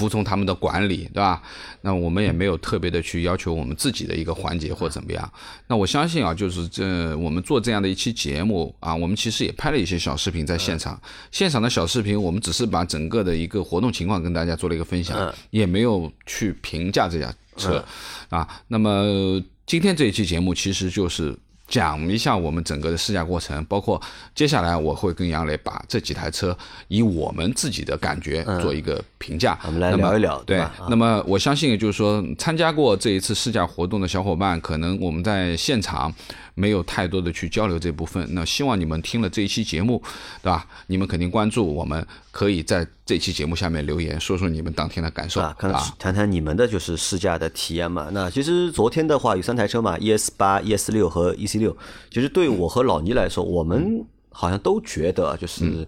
[0.00, 1.42] 服从他们的管理，对吧？
[1.82, 5.30] 那我们也没有特别的去要求我们自己的一个环节或怎么样。
[5.66, 10.98] 那我相信啊，就是这我们做这样的一期节目啊，我们其实也拍了一些小视频在现场，
[11.30, 17.84] 现场的小视频我们只是把整个的一个活动情况跟大家做了一个分享，也没有去评价这辆车
[18.30, 18.48] 啊。
[18.68, 21.36] 那么今天这一期节目其实就是。
[21.70, 24.02] 讲一下我们整个的试驾过程，包括
[24.34, 26.58] 接下来我会跟杨磊把这几台车
[26.88, 36.12] 以我们自己的感觉做一个评价，我们来聊一聊对那么我相信，就是说参加过这一次试驾活动的小伙伴，可能我们在现场
[36.54, 38.26] 没有太多的去交流这部分。
[38.30, 40.02] 那希望你们听了这一期节目，
[40.42, 40.66] 对吧？
[40.86, 45.94] 你们肯定关注我们，可以在这期节目下面留言，说说你们当天的感受啊，看啊。
[45.98, 48.08] 谈谈你们的就是试驾的体验嘛。
[48.12, 51.76] 那其实昨天的话有三台车嘛，ES 八、ES 六和 EC 六。
[52.10, 55.86] 其实对我和老倪来说，我们好像都觉得就是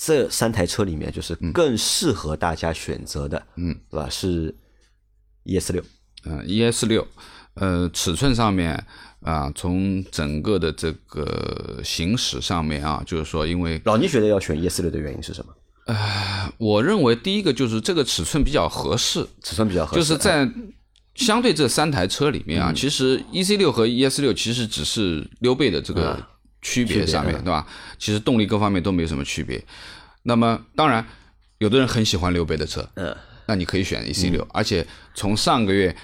[0.00, 4.08] 这三台车里面，就是更适合大家选择的，嗯，对吧？
[4.08, 4.54] 是
[5.44, 5.82] ES 六，
[6.24, 7.04] 嗯，ES 六，
[7.54, 8.84] 呃，尺寸上面
[9.22, 15.52] 啊，从整个的这个行驶上面啊，就是说，因为老倪觉得要选 ES 六的原因是什么？
[16.58, 20.48] 我认为第一个就是这个尺寸比较合适，尺寸比较合适，就是在
[21.16, 26.24] 相对这三台车里面啊，其实 EC 六和 ES 六其实只是溜背的这个
[26.62, 27.66] 区别上面，对吧？
[27.98, 29.62] 其实动力各方面都没有什么区别。
[30.22, 31.04] 那么当然，
[31.58, 33.16] 有的人很喜欢溜背的车，嗯，
[33.46, 35.94] 那你可以选 EC 六，而且从上个月。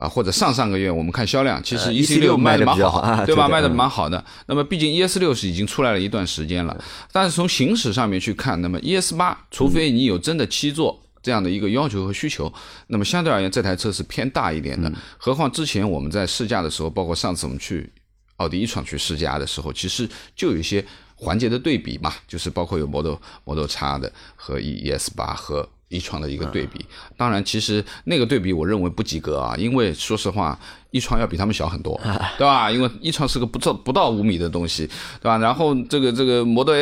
[0.00, 3.46] 啊，或者上上个月我们看销量，其实 EC 六卖的蛮好，对吧？
[3.46, 4.24] 卖的蛮好的。
[4.46, 6.74] 那么毕竟 ES 六是已经出来了一段时间了，
[7.12, 12.50] 但是从行驶上面去看，那么 ES 八，除非你有真的七座这样的一个要求和需求，
[12.86, 14.90] 那么相对而言这台车是偏大一点的。
[15.18, 17.92] 何况之前我们在试驾的时候，包括上次我们去
[18.40, 25.68] 奥迪一创去试驾的时候，其实就有一些环节的对比嘛，就是包括有 Model Model X 的和 ES 八和。
[25.90, 26.84] 一创的一个对比，
[27.16, 30.56] 当然，其实那个对比我认为不及格啊，因为说实话，
[30.92, 32.00] 一创要比他们小很多，
[32.38, 32.70] 对吧？
[32.70, 34.86] 因为一创是个不到不到五米的东西，
[35.20, 35.36] 对吧？
[35.38, 36.72] 然后这个这个摩托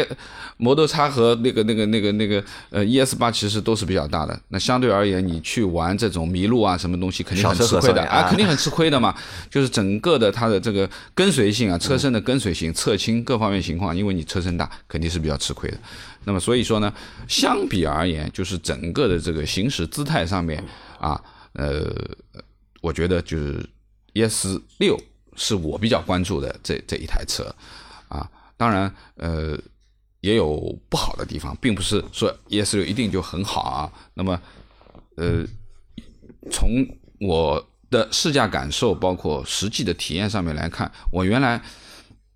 [0.58, 9.14] 摩托叉和那个那个那个那个呃 ES 八其实都是比较大的，那相对而言，你去玩这种麋鹿啊什么东西，肯定很吃亏的啊，肯定很吃亏的嘛。
[9.48, 15.78] 就是整个的它的这个跟随性啊，车身的跟随性、侧倾各方面情况，因为你车身大，肯定是比较吃亏的。
[16.28, 16.92] 那么所以说呢，
[17.26, 20.62] 相比而言，就是整个的这个行驶姿态上面
[21.00, 21.18] 啊，
[21.54, 21.90] 呃，
[22.82, 23.66] 我觉得就是
[24.12, 25.00] ES 六
[25.36, 27.44] 是我比较关注的这这一台车
[28.10, 28.30] 啊。
[28.58, 29.58] 当然，呃，
[30.20, 33.90] 也有不好的地方，并不是说 ES 六一定就很好啊。
[34.12, 34.38] 那么，
[35.16, 35.46] 呃，
[36.52, 36.86] 从
[37.20, 41.62] 我的试驾感受，包括实际的体验上面来看，我原来。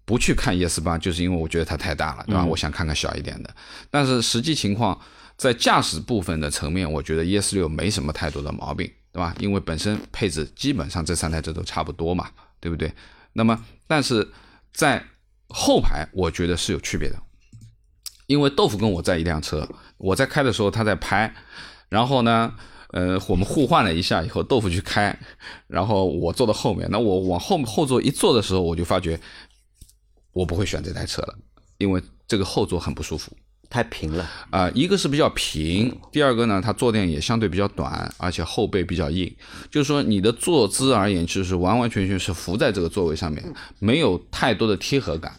[0.05, 2.45] 不去看 ES 八，就是因为我觉得它太大了，对吧？
[2.45, 3.55] 我想看看小一点的。
[3.91, 5.01] 但是实际情况，
[5.37, 9.35] 在驾驶部分的层面，我觉得 ES 六没什么太多的毛病，对吧？
[9.39, 12.29] 因为本身配置基本上这三台车都差不多嘛，
[12.61, 12.93] 对不对？
[13.33, 14.29] 那么，但是
[14.73, 15.03] 在
[15.49, 17.17] 后排，我觉得是有区别的。
[18.27, 21.33] 因为豆腐跟我在一辆车，我在开的时候他在拍，
[21.89, 22.53] 然后呢，
[22.93, 25.17] 呃，我们互换了一下以后，豆腐去开，
[25.67, 26.89] 然后我坐到后面。
[26.91, 29.19] 那我往后后座一坐的时候，我就发觉。
[30.33, 31.35] 我不会选这台车了，
[31.79, 33.31] 因为这个后座很不舒服，
[33.69, 34.71] 太平了啊。
[34.75, 39.31] 一个是比较平，第二个呢，它坐垫也相对比较短，而且后背比较硬。
[39.71, 43.45] 就是说，你的坐姿而言，就是完完全全是浮在这个座位上面，
[43.79, 45.33] 没有太多的贴合感。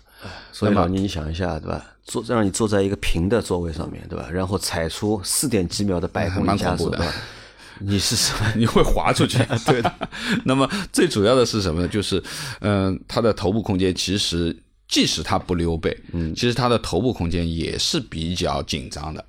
[0.51, 1.83] 所以嘛，你想一下，对吧？
[2.05, 4.29] 坐让你坐在一个平的座位上面，对吧？
[4.31, 7.13] 然后踩出四点几秒的百公里加速，的。
[7.79, 8.53] 你是什么？
[8.55, 9.39] 你会滑出去？
[9.65, 9.91] 对的。
[10.45, 11.87] 那么最主要的是什么呢？
[11.87, 12.23] 就是，
[12.61, 14.55] 嗯，它的头部空间其实。
[14.93, 19.25] 即使他不溜背，嗯，其实他的头部空间也是比较紧张的，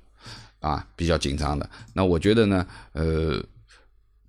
[0.59, 1.67] 啊，比较紧张的。
[1.91, 3.43] 那我觉得呢，呃，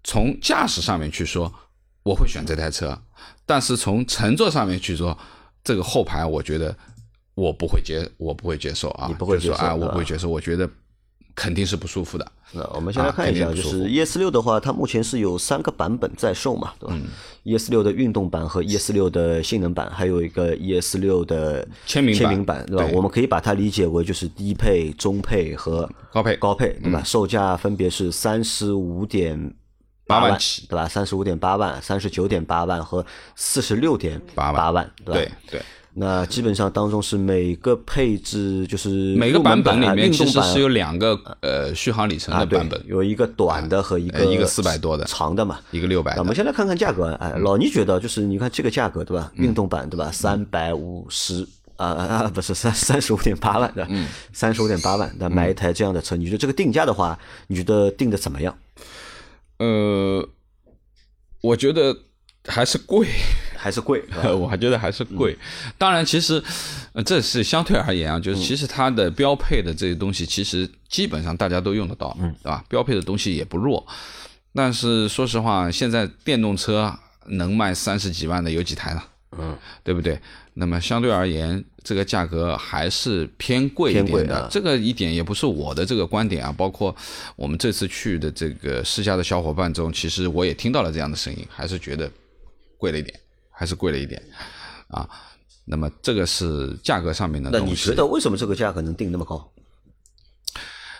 [0.03, 1.53] 从驾驶上面去说，
[2.05, 2.99] 我会选这台车，
[3.45, 5.15] 但是从乘坐上面去说，
[5.63, 6.75] 这个后排我觉得
[7.35, 10.67] 我不会接，我不会接受啊，你不会接受啊，我不会接受，我觉得。
[11.37, 12.27] 肯定是不舒服的。
[12.53, 16.97] 那我们先来看一下，就是 ES 六的话，它目前是有三个版本在售嘛，对吧
[17.45, 22.91] ？ES 六的运动版和 ES 六的性能版，还有一个 ES 六的签名签名版，对吧？
[22.95, 27.03] 我们可以把它理解为就是低配、中配和高配，高配对吧？
[27.05, 29.55] 售价分别是三十五点
[30.07, 30.89] 八万起，对吧？
[30.89, 35.33] 三十五点八万、三十九点八万和四十六点八万，对吧？
[35.51, 35.61] 对。
[35.99, 46.15] 那基本上当中是每个配置就是每个版本里面其实是有两个呃续航里程的版本，有一个短的和一个一个四百多的长的嘛，一个六百。
[46.19, 49.33] 我们先来看看价格，哎，老倪觉得就是你看这个价格对吧？
[49.37, 50.13] 运动版对吧？
[50.13, 53.89] 三百五十啊啊不是三三十五点八万的，
[54.35, 58.55] 三十五点八万，那买一台这样的车，你觉得这个定价的话，你觉得定的怎么样？
[59.61, 60.29] 呃，
[61.41, 61.97] 我觉得
[62.45, 63.09] 还是贵。
[63.67, 64.01] 还是贵，
[64.39, 65.37] 我还觉得还是贵。
[65.77, 66.41] 当然，其实
[67.05, 72.65] 这是相对而言啊，就是其实它的标配的这些东西，其实基本上大家都用得到，对吧？
[72.69, 73.85] 标配的东西也不弱。
[74.55, 79.03] 但是说实话，现在电动车能卖三十几万的有几台呢？
[79.37, 80.17] 嗯，对不对？
[80.55, 84.47] 那么相对而言，这个价格还是偏贵一点的。
[84.49, 86.95] 这个一点也不是我的这个观点啊，包括
[87.35, 92.09] 我们这次去的这个试驾的小伙伴中，其实我也听到了这样的声音，还是觉得
[92.79, 93.19] 贵了一点。
[93.59, 94.23] 还是贵了一点，
[94.89, 95.09] 啊，
[95.65, 97.65] 那么这个是价格上面的东西。
[97.65, 99.51] 那你觉得为什么这个价格能定那么高？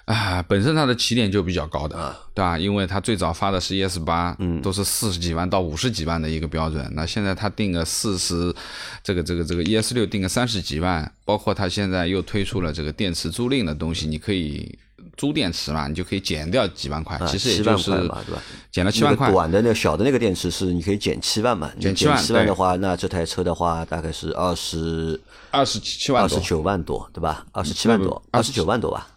[0.07, 2.57] 啊，本身它的起点就比较高的，对吧？
[2.57, 6.89] 因为它最早发的是 ES 八，嗯，都是四十几万到五十几万的一个标准。
[6.95, 8.55] 那现在它定个四十，
[9.03, 14.79] 这个这个这个 ES 六定个三十几万，包括它现在又推出了这个电池租赁的东西，你可以
[15.17, 18.43] 租电池嘛，你就可以减掉几万块，其实也就是嘛，对吧？
[18.71, 19.33] 减了七万块。
[19.33, 21.71] 短的那小的那个电池是你可以减七万嘛？
[21.81, 25.19] 减七万，七万的话，那这台车的话大概是二十
[25.51, 27.47] 二十七万二十九万多，对吧？
[27.53, 29.09] 二十七万多，二十九万多吧。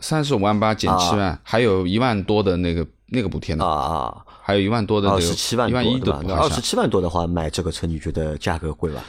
[0.00, 6.22] 三十五万八减七万，还有一万多的那个那个补贴呢啊啊，还有一万多的二十七万一万一对吧？
[6.38, 9.02] 二十七万多的话，买这个车你觉得价格贵吧？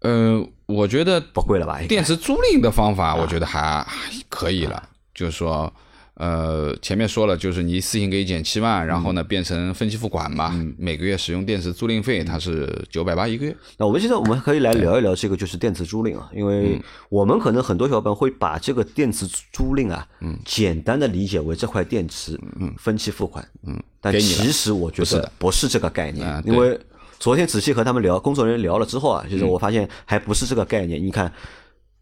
[0.00, 1.80] 嗯，我觉得不贵了吧？
[1.88, 5.72] 电池租赁的方法，我觉得还还可以了，就是说。
[6.18, 13.54] 呃，前面说了，就是你一次性可以减七万，然后呢变成分期付款嘛，每个月使用电池租赁费它是九百八一个月。
[13.76, 16.80] 那我们现在我们可以来聊一聊这个就是电池租赁啊，因为
[17.10, 26.80] 我们可能很多小伙伴会把这个电池租赁啊，嗯，简单的理解为这块电池，嗯，分期付款，嗯，但其实我觉得不是这个概念，因为
[27.18, 31.32] 昨天仔细和他们聊，工作人员聊了之后啊，就是我发现还不是这个概念，你看。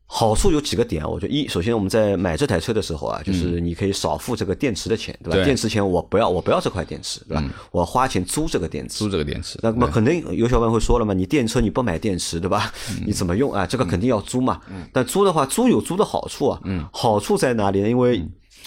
[0.06, 5.44] 好处有几个点，我觉得一，首先我们在买这台车的时候啊，就是你可以少付这个电池的钱，对吧？
[5.44, 7.42] 电池钱我不要，我不要这块电池，对吧？
[7.72, 9.58] 我花钱租这个电池，租这个电池。
[9.62, 12.70] 那么肯定有小伙伴会说了嘛，你电车你不买电池，对吧？
[13.04, 13.66] 你怎么用啊？
[13.66, 14.60] 这个肯定要租嘛。
[14.92, 16.60] 但租的话，租有租的好处啊。
[16.92, 17.88] 好处在哪里呢？
[17.88, 18.22] 因为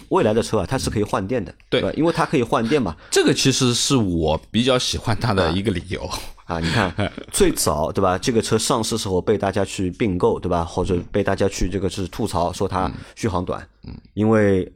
[0.10, 1.92] 未来的车啊，它是可以换电的，对吧？
[1.96, 2.96] 因为它可以换电嘛。
[3.12, 6.10] 这个其实是我比较喜欢它的一个理由。
[6.46, 6.94] 啊，你看
[7.32, 8.18] 最早对吧？
[8.18, 10.64] 这个车上市时候被大家去并购对吧？
[10.64, 14.72] 或者被大家去这个是吐槽说它续航短，嗯，因为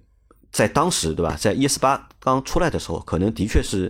[0.52, 3.90] 在当时对吧，在 ES 八刚出来的时候，可能的确是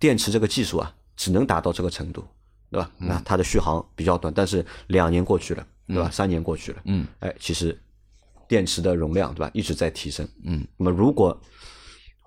[0.00, 2.24] 电池这个技术啊，只能达到这个程度，
[2.72, 2.90] 对吧？
[2.98, 6.10] 那它的续航比较短，但是两年过去了，对吧？
[6.10, 7.80] 三年过去了，嗯，哎，其实
[8.52, 11.40] 电池的容量对吧，一直在提升，嗯，那么如果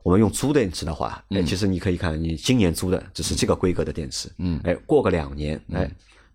[0.02, 5.88] 我们用租电池的话，哎，其实你可以看，你今年租的只是这个规格的电池，嗯，哎，过个两年，哎，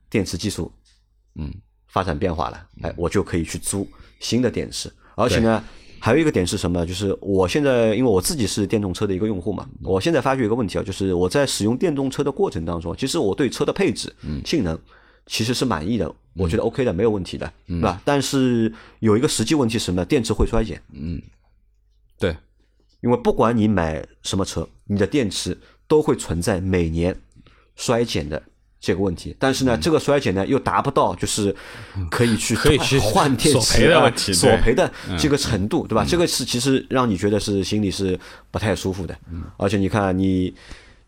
[0.09, 0.71] 电池技术，
[1.35, 1.53] 嗯，
[1.89, 3.85] 发展变化了，哎，我就可以去租
[4.21, 4.89] 新的电池。
[5.17, 5.61] 而且呢，
[5.99, 6.87] 还有一个点是什么？
[6.87, 14.79] 就是我现在因为我自己是电动车的一个用户嘛，我现在发觉一个问题啊，就是我在使用电动车的过程当中，其实我对车的配置、性能
[15.27, 18.01] 其实是满意的，我觉得 OK 的，没有问题的，对吧？
[18.05, 20.05] 但是有一个实际问题是什么？
[20.05, 21.21] 电池会衰减，嗯，
[22.19, 22.37] 对。
[23.03, 25.57] 因为不管你买什么车，你的电池
[25.89, 27.17] 都会存在每年
[27.75, 28.43] 衰减的
[28.79, 29.35] 这个问题。
[29.39, 31.57] 但是呢，这个衰减呢又达不到就是
[32.11, 36.05] 可以去可以去换电池 的问题，索赔的这个程度，对吧？
[36.07, 39.19] 这个是其实让你觉得是心里是不太舒服的。
[39.57, 40.53] 而且你看，你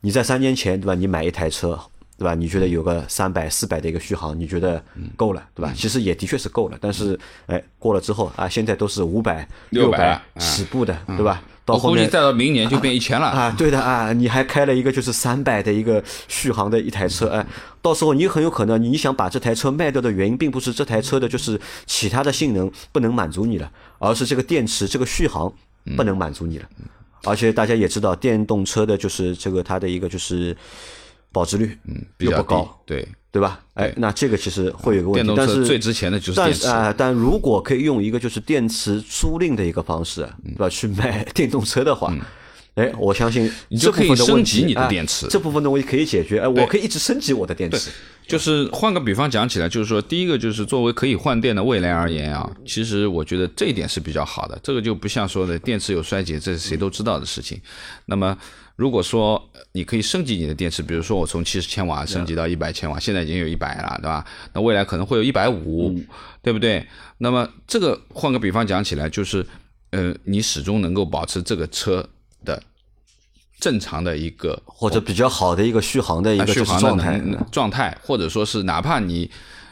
[0.00, 0.94] 你在三年前，对吧？
[0.94, 1.78] 你买一台车。
[2.18, 2.34] 对吧？
[2.34, 4.82] 你觉得有个三百、四百的一个续航，你觉得
[5.16, 5.72] 够了，对吧？
[5.74, 11.42] 其实也的确是够了，但是哎，过了之后啊，现在都是五百、六百起步的，对吧？
[11.64, 13.54] 到后面再到明年就变一千了啊！
[13.56, 17.46] 对的啊，你还开了一个就是三百的一个续航的一台车，哎，
[17.80, 25.52] 到时候你很有可能你想把这台车卖掉的原因，并不是这台车的就是其他的性能不能满足你了，而是这个电池这个续航
[25.96, 26.68] 不能满足你了。
[27.24, 30.56] 而且大家也知道，电动车的就是这个它的一个就是。
[31.32, 33.60] 保值率嗯比较高，对对吧？
[33.74, 36.94] 哎，那这个其实会有个问题，但是最值钱的就是电池啊。
[36.96, 40.68] 但如果可以用一个就是电池租赁的一个方式，对吧？
[40.68, 42.14] 去卖 电动车的话，
[42.74, 46.40] 哎，我相信你就可以升级你的电池，这部分的问题可以解决。
[46.40, 47.90] 哎，我可以一直升级我的电池。
[48.26, 54.58] 就是换个比方讲起来，就是说，第一个就是作为可以换电的未来而言啊，其实我觉得这一点是比较好的。
[54.62, 57.60] 这个就不像说的电池有衰竭，这是谁都知道的事情。
[58.06, 58.36] 那么。
[58.74, 64.24] 如果说你可以升级你的电池，比如说我从七十千瓦升级到一百千瓦，现在已经有一百了，对吧？
[64.54, 65.94] 那未来可能会有一百五，
[66.40, 66.84] 对不对？
[67.18, 69.46] 那么这个换个比方讲起来，就是
[69.90, 72.04] 呃，你始终能够保持这个车
[72.44, 72.62] 的
[73.58, 79.30] 正常的一个或者比较好的一个续航的一个状态状态，或者说是哪怕你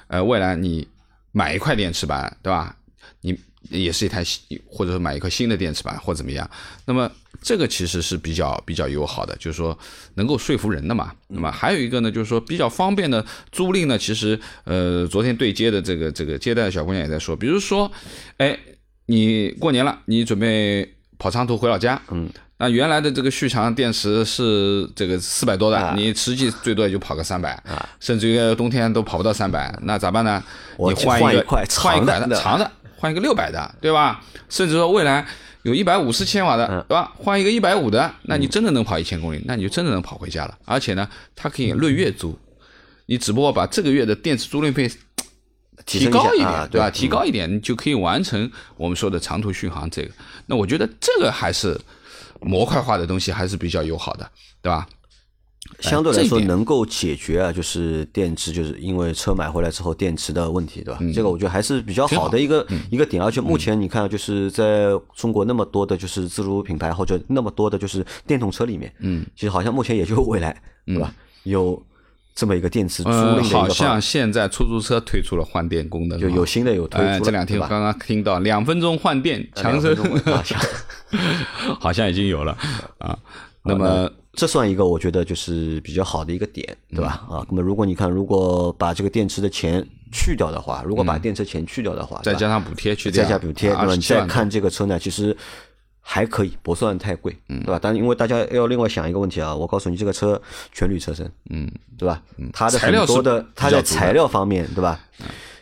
[0.08, 0.86] 呃未来你
[1.32, 2.76] 买一块电池板，对吧？
[3.20, 4.24] 你也是一台
[4.68, 6.48] 或者说买一块新的电池板或怎么样，
[6.84, 7.10] 那么。
[7.42, 9.78] 这个其实是比较比较友好的，就是说
[10.16, 11.10] 能够说服人的嘛。
[11.28, 17.90] 那么还有一个呢，就是说比较方便的租赁呢，其实呃，昨天对接的这个这个接待的小姑娘也在说，比如说，
[18.36, 18.58] 哎，
[19.06, 20.86] 你过年了，你准备
[21.18, 22.28] 跑长途回老家，嗯，
[22.60, 27.60] 那原来的这个续航电池是这个四百多的，你实际最多也就跑个三百，
[27.98, 30.42] 甚至于冬天都跑不到三百，那咋办呢？
[30.76, 34.22] 你换一个换一个长的，换一个六百的，对吧？
[34.50, 35.26] 甚至说未来。
[35.62, 37.12] 有一百五十千瓦的，对吧？
[37.18, 40.58] 换一个一百五的，那你真的能跑一千公里，那你就真的能跑回家了。
[40.64, 41.06] 而且呢，
[41.36, 42.38] 它可以论月租，
[43.04, 44.90] 你只不过把这个月的电池租赁费
[45.84, 46.88] 提高一点，啊、对吧？
[46.88, 49.88] 嗯提高一点，你就可以完成我们说的长途续航。
[49.90, 50.10] 这个，
[50.46, 51.78] 那我觉得这个还是
[52.40, 54.30] 模块化的东西还是比较友好的，
[54.62, 54.86] 对吧？
[55.78, 61.00] 相对来说能够解决啊，就是电池，就是因为车买回来之后电池的问题，对吧？
[61.14, 71.14] 这个我觉得还是比较好的一个一个点，而且目前你看，就是在中国那么多的就是自主品牌或者那么多的就是电动车里面，嗯，其实好像目前也就蔚来，对吧？
[71.44, 71.80] 有
[72.34, 79.94] 这么一个电池租赁的嗯，一个好像现在出租车推出了换电功能啊，就有新的有推出这两天刚刚听到两分钟换电，强生。
[79.94, 80.60] 两分钟啊强
[81.80, 82.56] 好像已经有了
[82.98, 83.18] 啊。
[83.62, 87.22] 那么这算一个我觉得就是比较好的一个点，对吧？
[87.28, 95.36] 啊，那么如果你看，如果把这个电池的钱去掉的话，如果把电池钱去掉的话，再加上补贴去掉，再加补贴，啊那么你27万多再看这个车呢，其实
[96.12, 97.78] 还可以，不算太贵，嗯对吧？
[97.80, 100.40] 但因为大家要另外想一个问题啊，我告诉你，这个车
[100.72, 102.20] 全铝车身，嗯，对吧？
[102.52, 104.98] 它的材料是很多的它在材料方面，对吧？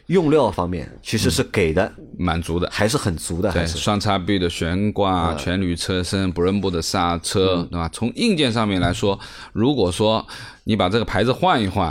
[0.06, 2.66] 用料方面其实是给的，满足的。
[2.72, 7.86] 还是很足的，还对，是双叉臂的悬挂、全铝车身、不韧部的刹车，对吧？
[7.92, 9.20] 从硬件上面来说，
[9.52, 10.26] 如果说
[10.64, 11.86] 你把这个牌子换一换，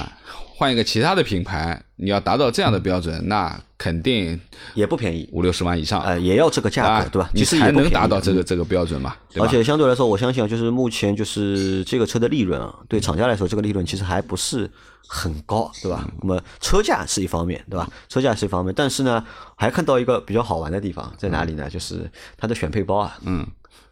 [0.55, 4.39] 换一个其他的品牌，你要达到这样的标准，那肯定
[4.73, 7.29] 也不便宜，五六十万以上，呃，也要这个价啊格，，对吧？
[7.33, 9.15] 你其实也才能达到这个这个标准嘛？
[9.35, 14.69] 而且相对来说，我相信啊，就是目前就是这个车的利润啊，对厂家来说，这个利润其实还不是
[15.07, 16.09] 很高，对吧？
[16.21, 17.87] 那么车价是一方面，对吧？
[18.09, 19.23] 车价是一方面，但是呢，
[19.55, 21.69] 还看到一个比较好玩的地方在哪里呢？
[21.69, 23.45] 就是它的选配包啊，嗯，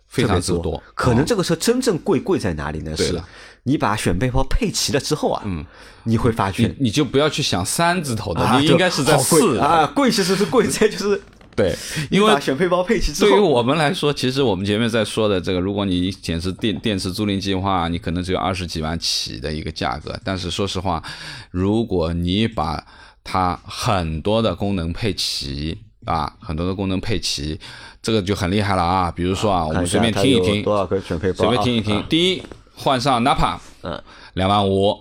[0.07, 0.81] 非常之多。
[0.95, 2.97] 可能这个车真正贵贵在哪里呢？
[2.97, 3.29] 是对了
[3.67, 5.65] 你把选配包配齐了之后啊，嗯，
[6.03, 6.73] 你会发觉。
[6.79, 11.19] 你就不要去想三字头的，啊，你应该是在四啊，贵其实是贵在就是
[11.55, 11.75] 对，
[12.11, 20.15] 因为把选配包配齐之后对于，我们来说，其实我们前面在说的这个，如果你减持电电池租赁计划，你可能只有二十几万起的一个价格。
[20.23, 21.01] 但是说实话，
[21.49, 22.85] 如果你把
[23.23, 27.59] 它很多的功能配齐啊，很多的功能配齐，
[28.03, 29.09] 这个就很厉害了啊。
[29.09, 32.05] 比如说啊，我们随便听一听，多少个选配包啊，随便听一听。
[32.07, 32.43] 第一，
[32.75, 34.01] 换上 Napa，嗯，
[34.33, 34.97] 两万五，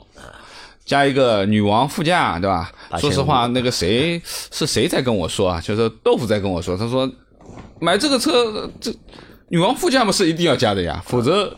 [0.85, 2.73] 加一个女王副驾，对吧？
[2.99, 5.61] 说实话，那个谁是谁在跟我说啊？
[5.61, 7.11] 就是豆腐在跟我说，他说
[7.81, 8.95] 买这个车，这
[9.49, 11.55] 女王副驾嘛是一定要加的呀，否则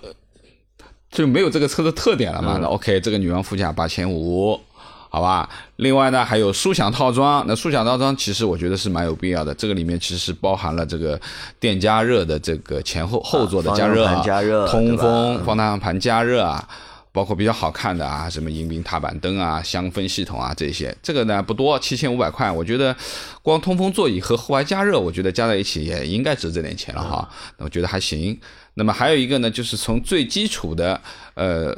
[1.11, 2.59] 就没有这个车的特点了嘛。
[2.61, 4.61] 那 OK，这个女王副驾八千五。
[5.17, 9.55] 好吧，另外呢还有舒享套装，那舒享套装其实我觉得是蛮有必要的。
[9.55, 11.19] 这个里面其实是包含了这个
[11.59, 16.63] 电加热的这个前后后座的加热、啊加热通风、方向盘加热啊，
[17.13, 22.95] 包括比较好看的啊，什么迎宾踏板灯啊、香氛系统啊这些，这个呢不多，七千五百块，我觉得
[23.41, 27.27] 光通风座椅和后排加热，我觉得加在一起也应该值这点钱了哈。
[27.57, 28.39] 那我觉得还行。
[28.79, 31.01] 那么还有一个呢，就是从最基础的
[31.33, 31.75] 呃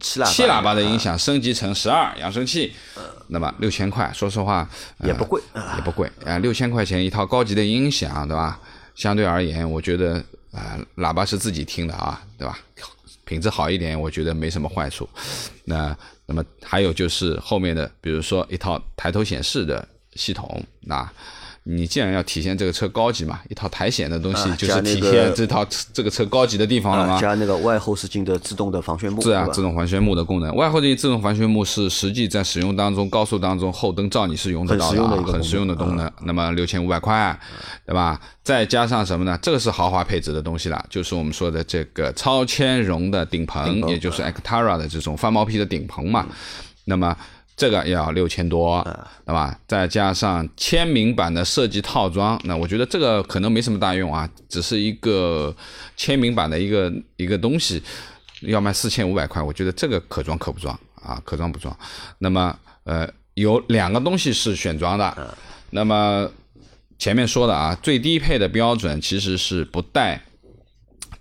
[0.00, 2.72] 七喇叭七喇叭的音响升级成十二扬声器，
[3.28, 4.68] 那么六千块，说实话、
[4.98, 8.60] 呃也不贵啊也不贵啊，六千块钱一套高级的音响，对吧？
[8.96, 12.58] 相对而言，我觉得啊、喇叭是自己听的啊，对吧？
[13.24, 15.08] 品质好一点，我觉得没什么坏处。
[15.64, 21.08] 那那么还有就是后面的，比如说一套抬头显示的系统，那
[21.64, 27.14] 你既然要体现这个车高级嘛，一套苔藓的东西啊就是体现这套这个车高级的地方了吗？
[27.14, 36.10] 啊加那个外后视镜的自动的防眩目，是啊，自动防眩目的功能，外后镜自动防眩目是实际在使用当中，高速当中后灯照你是用得到很实用的很实用的功能。
[36.22, 37.38] 那么六千五百块，
[37.86, 38.20] 对吧？
[38.42, 39.38] 再加上什么呢？
[39.40, 46.26] 这个是豪华配置的东西了，就是我们说的这个超纤绒的顶棚，顶棚也就是 Actara 的这种翻毛皮的顶棚嘛。
[46.86, 47.16] 那么
[47.62, 48.82] 这个要六千多，
[49.24, 49.56] 对吧？
[49.68, 55.54] 再加上签名版的设计套装，那我觉得这个可能没什么大用啊，只是一个
[55.96, 57.80] 签名版的一个一个东西，
[58.40, 61.72] 要卖四千五百块，我觉得这个可装可不装啊，可装不装。
[62.18, 62.52] 那么
[62.82, 65.36] 呃，有两个东西是选装的，
[65.70, 66.28] 那么
[66.98, 70.20] 前面说的啊，最低配的标准其实是不带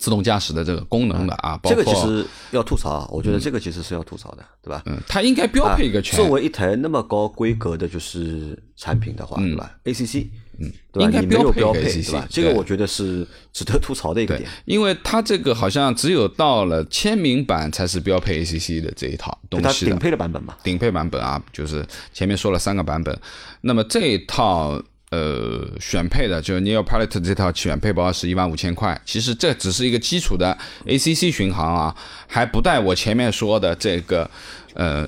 [0.02, 4.82] 自动驾驶的这个功能的啊，包这括个其实要吐槽啊，我觉得这个其实是要吐槽的，对吧？
[4.88, 10.26] 嗯，它应该标配一个全作为一台那么高规格的就是产品的话，对吧？ACC，
[10.58, 11.06] 嗯，对吧？
[11.06, 12.02] 应该标标配？
[12.32, 23.16] 这个我觉得是值得吐槽的一个点。，因为它这个好像只有到了签名版才是标配 ACC 的这一套东西的它顶配的版本嘛，顶配版本啊，就是前面说了三个版本，
[23.62, 24.82] 那么这一套
[25.12, 31.96] 呃选配的，就是 Neo Pilot 这套选配包是一万五千块，其实这只是一个基础的 ACC 巡航啊，
[32.28, 34.30] 还不带我前面说的这个
[34.74, 35.08] 呃。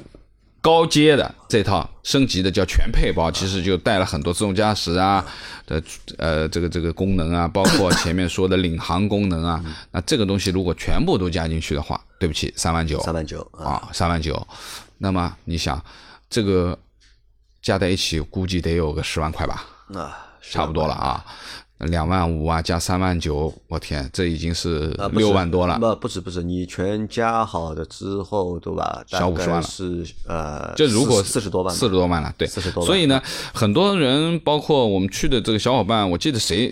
[0.63, 5.21] 高阶的这套升级的叫全配包，其实就带了很多自动驾驶啊
[5.65, 5.83] 的
[6.17, 9.61] 呃这个这个功能啊，包括前面说的领航功能啊。
[9.91, 14.47] 那这个东西如果全部都加进去的话，对不起，三万九，三万九啊，啊，三万九。
[14.99, 15.83] 那么你想，
[16.29, 16.79] 这个
[17.61, 21.25] 加在一起估计得有个十万块吧，啊，差不多了啊。
[21.79, 25.77] 两万五啊，加三万九，我天，这已经是啊六万多了。
[25.77, 29.03] 不，不是不是，你全加好的之后，对吧？
[29.05, 33.21] 小五十万了是呃，就如果四十多万吧，四十多万了，对，40多万所以呢，
[33.53, 36.71] 很多人，包括我们去的这个小伙伴，我记得谁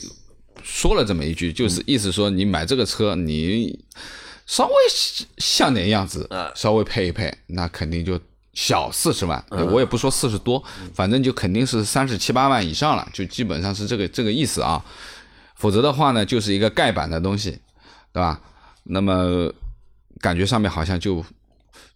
[0.63, 3.77] 说了这么一句，嗯就是意思说，你买这个车，你
[4.45, 4.73] 稍微
[5.39, 8.17] 像点样子，啊稍微配一配，那肯定就
[8.53, 10.61] 小四十万，嗯我也不说四十多，
[10.93, 14.83] 反正就肯定是三十七八万以上了，就基本上是这个这个意思啊。
[15.55, 17.51] 否则的话呢，就是一个盖板的东西，
[18.11, 18.41] 对吧？
[18.83, 19.51] 那么
[20.19, 21.23] 感觉上面好像就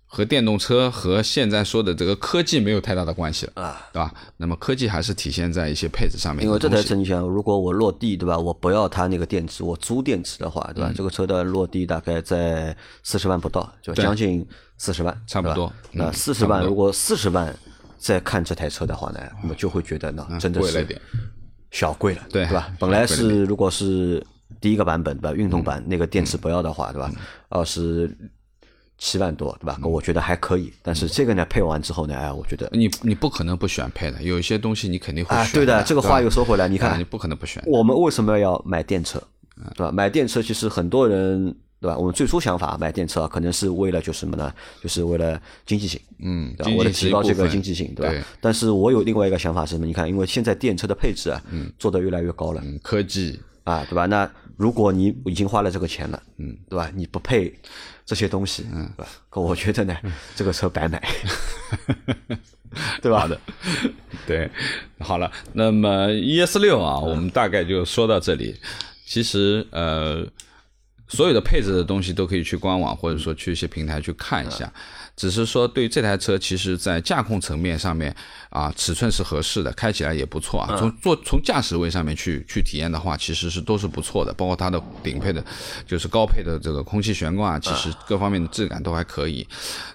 [0.05, 4.13] 和电动车和现在说的这个科技没有太大的关系了啊，对吧？
[4.37, 10.93] 那么科技还是体现在一些配置上面因为这台车你想，如果我落地对吧，我不要它那个电池，我租电池的话，对嗯吧？
[10.95, 14.47] 这个车的落地大概在四十万不到，就将近
[14.77, 17.55] 四十万，差不多那嗯四十万，如果四十万
[17.97, 20.85] 再看这台车的话呢，那么就会觉得呢，真的是
[21.71, 22.71] 小贵了，对对吧？
[22.79, 24.25] 本来是如果是
[24.61, 27.11] 第一个版本对吧，运动嗯版那个电池不要的话，对吧？
[27.49, 28.09] 二十
[28.97, 29.77] 七万多，对吧？
[29.81, 37.61] 嗯我觉得还可以，但是这个呢配完之后呢，哎，我觉得你你不可能不选配的，有一些东西你肯定会啊，选对的，这个话又说回来，你啊看你不可能不选。
[37.65, 39.21] 我们为什么要买电车，
[39.75, 39.91] 对吧？
[39.91, 41.53] 买电车其实很多人，
[41.85, 41.95] 对吧？
[41.97, 44.51] 我们最初想法买电车啊可能是为了就是什么呢？
[44.81, 46.71] 就是为了经济性，嗯，对吧？
[46.79, 48.11] 为了提高这个经济性，对吧？
[48.11, 49.85] 对但是我有另外一个想法是什么？
[49.85, 51.39] 你看，因为现在电车的配置啊，
[51.77, 54.07] 做得越来越高了，嗯科技啊，对吧？
[54.07, 54.27] 那
[54.57, 56.91] 如果你已经花了这个钱了，嗯，对吧？
[56.95, 57.53] 你不配
[58.03, 59.09] 这些东西，嗯，对吧？
[59.29, 59.95] 可我觉得呢，
[60.35, 60.99] 这个车白买，
[63.01, 63.19] 对吧？
[63.19, 63.39] 好的，
[64.25, 64.49] 对，
[64.99, 68.55] 好了，那么 ES 六啊，我们大概就说到这里。
[69.07, 70.25] 其实呃，
[71.07, 74.71] 所有的配置的东西都可以去官网或者说去一些平台去看一下。
[75.15, 78.13] 只是说对于这台车，其实在驾控层面上面
[78.49, 80.75] 啊，尺寸是合适的，开起来也不错啊。
[80.77, 85.41] 从坐从驾驶位上面去去体验的话，其实是都是不错的，包括它的顶配的，
[85.87, 89.47] 就是高配的这个空气悬挂啊，其实各方面的质感都还可以。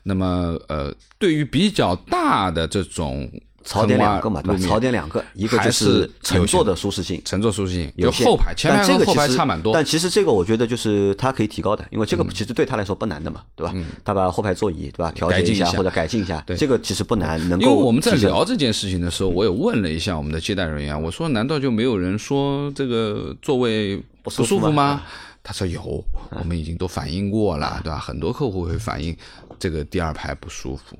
[0.04, 3.30] 那么呃，对于比较大的这种
[3.62, 4.60] 槽点两个嘛，对吧？
[4.60, 9.72] 槽点两个，一个就是乘坐的舒适性，乘坐舒适性，有后排前但排和后这个其实排差蛮多。
[9.72, 13.74] 嗯但其实这个我觉得就是它可以提高的，因为这个其实对他来说不难的嘛，对吧？
[14.04, 25.02] 他把后排座椅对吧调节一下下或者改进一下，这个其实不难，能够因为我们在聊这件事情的时候，我也问了一下我们的接待人员，我说难道就没有人说这个座位不舒服吗？
[25.42, 27.98] 他说有，我们已经都反映过了，对吧？
[27.98, 29.16] 很多客户会反映
[29.58, 30.98] 这个第二排不舒服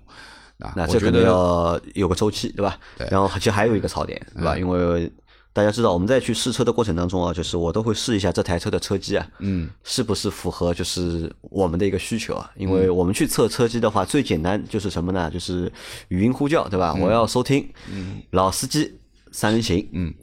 [0.61, 0.73] 啊。
[0.77, 2.79] 那这可能要有个周期，对吧？
[2.97, 4.57] 对然后其实还有一个槽点，对嗯吧？
[4.57, 5.11] 因为
[5.53, 12.51] 大家知道我们在去试车的过程当中啊，就是我都会试一下这台车的车机啊，嗯，是不是符合就是我们的一个需求啊？
[12.57, 15.29] 因为嗯我们去测车机的话，最简单就是什么呢？
[15.29, 15.71] 就是
[16.09, 16.95] 语音呼叫，对吧？
[16.95, 18.97] 我要收听，嗯，老司机
[19.33, 20.15] 三人行，嗯，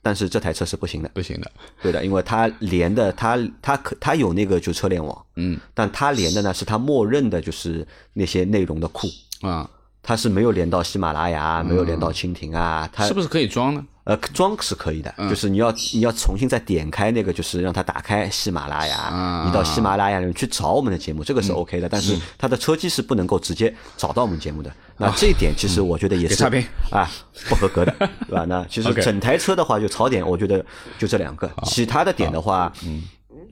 [0.00, 1.50] 但是这台车是不行的，不行的，
[1.82, 9.06] 对的，因为它连的，它它可它有那个就车联网，嗯，但它连的呢是它默认的就是那些内容的库，
[9.48, 9.68] 啊，
[10.02, 13.84] 它是没有连到喜马拉雅，没有连到蜻蜓啊，它是不是可以装呢？
[14.04, 24.70] 呃装是可以的，就是你要你要重新再点开那个，就是让它打开喜马拉雅，你到喜马拉雅里面去找我们的节目，这个是 OK 的，但是它的车机是不能够直接找到我们节目的。
[24.98, 26.44] 那这一点其实我觉得也是
[26.90, 27.10] 啊，
[27.48, 27.92] 不合格的，
[28.28, 28.44] 对吧？
[28.46, 30.62] 那其实整台车的话，就槽点，我觉得
[30.98, 33.02] 就这两个，其他的点的话，嗯，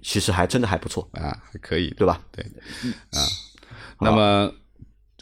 [0.03, 2.21] 其实还真的还不错，啊，还可以，对吧？
[2.31, 2.45] 对，
[3.13, 3.25] 啊，
[3.99, 4.53] 那么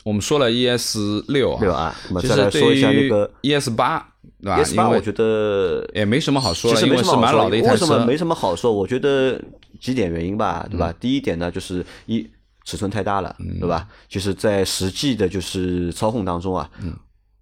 [0.05, 0.97] 我们说了 ES
[1.29, 1.95] 六啊，对吧？
[2.09, 8.73] 那么其再来说实对于一下那个 ES 八，对吧？ES 八，我觉得也没什么好说了，其实因为是蛮没什么好说老的一台车，为什么没什么好说？
[8.73, 9.41] 我觉得
[9.81, 10.93] 几点原因吧，对吧？
[10.99, 12.29] 第一点呢，就是一
[12.65, 13.87] 尺寸太大了，对吧？
[14.09, 16.69] 就是，在实际的就是操控当中啊，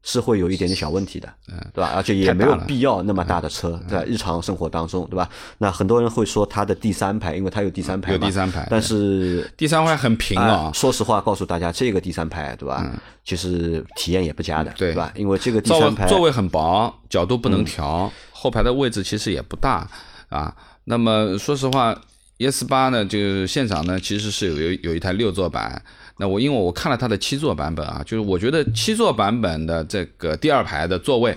[0.03, 1.28] 是会有一点点小问题的，
[1.74, 1.92] 对吧？
[1.94, 5.28] 而且也没有必要那么大的车，在日常生活当中，对吧？
[5.59, 12.90] 那很多人会说它的第三排，因为它有第三排嘛，有第三排但是第三排很平啊啊，，说实话，告诉大家，这个第三排，对吧？
[13.24, 15.12] 其实体验也不佳的，对吧？
[15.14, 19.86] 因为这个第三排座位很薄，角度嗯不能调，后排的位置其实也不大
[20.28, 20.55] 啊。
[20.84, 21.94] 那么说实话
[22.38, 25.82] ，ES 八呢，就是现场呢其实是有有有一台六座版。
[26.18, 31.36] 那我因为我看了它的七座版本啊，就是我觉得七座版本的这个第二排的座位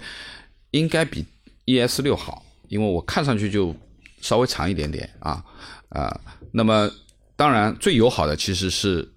[0.71, 1.23] 应该比
[1.65, 3.75] ES 六好，因为我看上去就
[4.21, 5.43] 稍微长一点点啊
[5.89, 6.19] 啊。
[6.51, 6.89] 那么
[7.35, 9.07] 当然最友好的其实是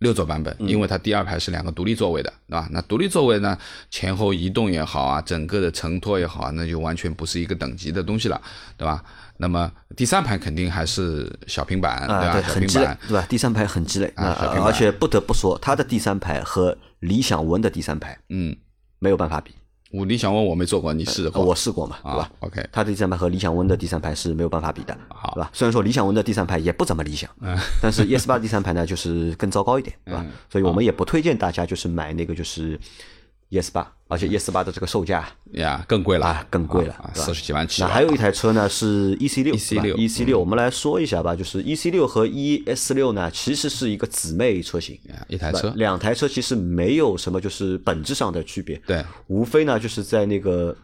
[0.00, 2.68] 六座版本，因为它第二排是两个独立座位的，对吧？
[2.72, 3.56] 那独立座位呢，
[3.90, 8.40] 前后移动也好啊，整个的承托也好啊，那就完全不是一个等级的东西了，
[8.76, 9.04] 对吧？
[9.36, 12.32] 那么第三排肯定还是小平板，对，吧？
[12.42, 13.26] 很鸡肋小平板，，对吧？
[13.28, 18.56] 第三排很鸡肋啊而且不得不说，它的第三排和理想 ONE 的第三排嗯，
[18.98, 19.52] 没有办法比，
[19.90, 21.44] 我理想 ONE 我没做过，你试呃过？
[21.44, 25.50] 我试过嘛，对吧啊？OK，它的第三排和理想 ONE 的第三排是没有办法比的，好对吧？
[25.52, 27.28] 虽然说理想 ONE 的第三排也不怎么理想，
[27.82, 30.24] 但是 ES 八第三排呢就是更糟糕一点，对吧？
[30.48, 32.78] 所以我们也不推荐大家就是买那个就是
[33.50, 37.82] ES 八，而且 ES 八的这个售价呀，更贵了啊更贵了四十几万起。
[37.82, 44.96] 那还有一台车呢是 EC 六，E C 六，EC 六，我们来说一下吧，就是 EC 六和 ES 六呢其实是一个姊妹车型。
[45.28, 50.76] 一台车，两台车其实没有什么就是本质上的区别，对，无非呢就是在那个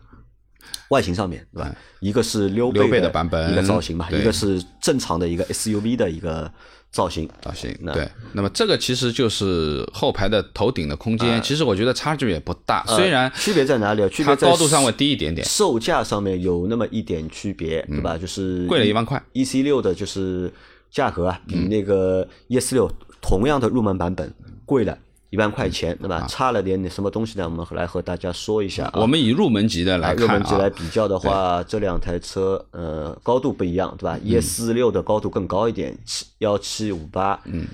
[0.90, 1.74] 外形上面，对吧？
[2.00, 6.52] 一个是溜溜背的的版本一个造型嘛，一个是正常的一个 SUV 的一个
[6.96, 7.28] 造型。
[7.42, 8.08] 造型对。
[8.32, 14.08] 那么这个其实就是后排的头顶的空啊间，其实我觉得差距也不大，虽然区别在哪里啊？
[14.08, 18.16] 区别在高度上会低一点点，售价上面有那么一点区别，对吧？
[18.16, 19.22] 就是贵了一万块。
[19.34, 20.50] EC 六的就是
[20.90, 22.90] 价格啊，比那个 ES 六
[23.20, 24.32] 同样的入门版本
[24.64, 24.96] 贵了
[25.36, 26.26] 一万块钱，对吧？
[26.26, 27.44] 差了点什么东西呢？
[27.44, 28.94] 我们来和大家说一下啊。
[28.94, 37.66] 我们以入门级的啊来看入门级来啊，比较的话，这两台车呃高度不一样，对吧？ES 六的高度更高一点，七幺七五八，嗯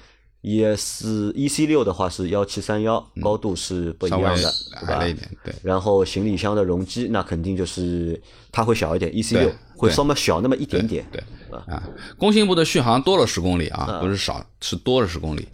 [0.42, 4.98] ，ES EC 六的话是幺七三幺，高度是不一样的，对吧
[5.44, 5.54] 对。
[5.62, 11.22] 然后行李箱的容积那肯定就是它会小一点，EC 六会稍微小那么一点点，对
[11.68, 11.80] 啊，
[12.18, 15.46] 工信部的续航多了十公里啊，不是少，是多了十公里。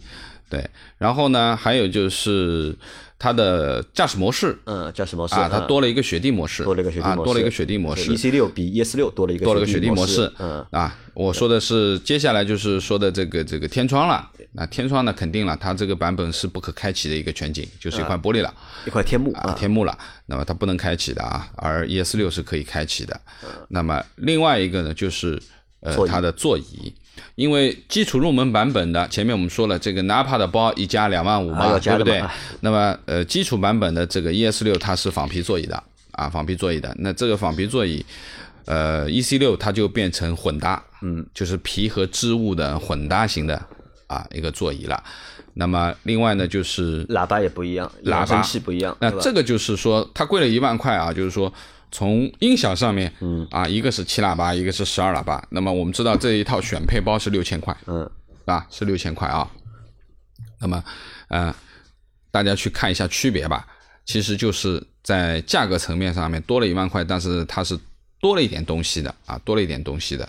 [0.49, 2.75] 对，然后呢，还有就是
[3.19, 8.11] 它的驾驶模式嗯，驾驶模式啊，它嗯多了一个雪地模式，多了一个雪地啊，模式，多了一个雪地模式。
[8.11, 14.27] ，EC 六比 ES 六多了一个多了个雪地地模式，嗯，啊，我说的是接下来就是说的这个这个天窗了。
[14.53, 18.51] 那天窗呢，肯定了，它这个版本是不可开启的一个全景，就是一块玻璃了
[18.87, 19.95] 一块天幕啊，啊，天幕了。
[20.25, 23.21] 那么它不能开启的啊，而 ES 六是可以开启的。
[23.67, 25.39] 那么另外一个呢，就是
[25.81, 26.91] 呃它的座椅。
[27.35, 32.23] 因为基础入门版本的，前面我们说了，这个 Napa 的包一加两万五嘛，对不对？
[32.61, 36.95] 那么呃，基础版本的这个 ES 六它是仿皮座椅的啊，仿皮座椅的。
[36.99, 38.05] 那这个仿皮座椅，
[38.65, 43.61] 呃，EC 六它就变成混搭，嗯，就是皮和织物的混搭型的
[44.07, 45.03] 啊一个座椅了。
[45.55, 51.51] 那么另外呢，就是喇叭也不一样，喇叭器不一样，那这个就是说，它贵了一万块啊，就是说
[51.91, 55.45] 从音响上面，嗯啊，一个是七喇叭，一个是十二喇叭。
[55.49, 58.09] 那么我们知道这一套选配包是六千块，嗯，
[58.45, 59.49] 啊，是六千块啊。
[60.59, 60.83] 那么，
[61.29, 61.55] 呃，
[62.31, 63.65] 大家去看一下区别吧。
[64.05, 67.79] 其实就是在价格层面上面多了一万块，但是它是
[68.19, 70.27] 多了一点东西的啊，多了一点东西的。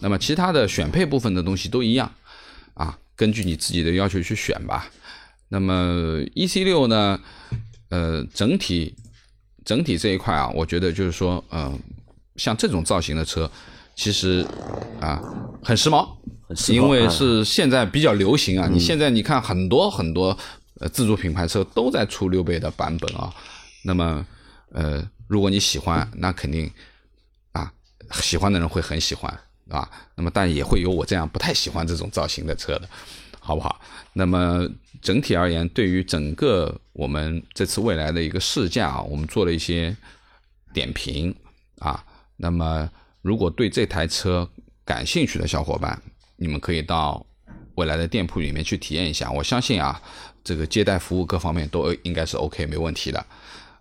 [0.00, 2.12] 那么其他的选配部分的东西都一样
[2.74, 4.90] 啊，根据你自己的要求去选吧。
[5.48, 7.18] 那么 E C 六呢，
[7.88, 8.94] 呃，整体
[9.64, 11.72] 整体这一块啊，我觉得就是说，呃，
[12.36, 13.50] 像这种造型的车，
[13.94, 14.46] 其实
[15.00, 15.22] 啊
[15.62, 16.06] 很时髦，
[16.54, 18.68] 时髦因为啊是现在比较流行啊。
[18.70, 20.36] 你现在你看很多很多
[20.80, 23.32] 呃自主品牌车都在出六倍的版本啊。
[23.84, 24.26] 那么
[24.72, 26.70] 呃，如果你喜欢，那肯定
[27.52, 27.72] 啊
[28.12, 29.32] 喜欢的人会很喜欢
[29.70, 29.88] 啊。
[30.14, 32.88] 那么但也会有我这样不太喜欢这种造型的车的，
[33.44, 33.78] 好不好？
[34.14, 34.66] 那么
[35.02, 39.94] 整体而言，对于整个我们这次未来的一个试驾啊，我们做了一些
[40.72, 41.34] 点评
[41.78, 42.02] 啊。
[42.38, 42.90] 那么
[43.20, 44.48] 如果对这台车
[44.82, 46.00] 感兴趣的小伙伴，
[46.36, 47.24] 你们可以到
[47.74, 49.30] 未来的店铺里面去体验一下。
[49.30, 50.00] 我相信啊，
[50.42, 53.24] 这个接待服务各方面都应该是 OK 没问题的。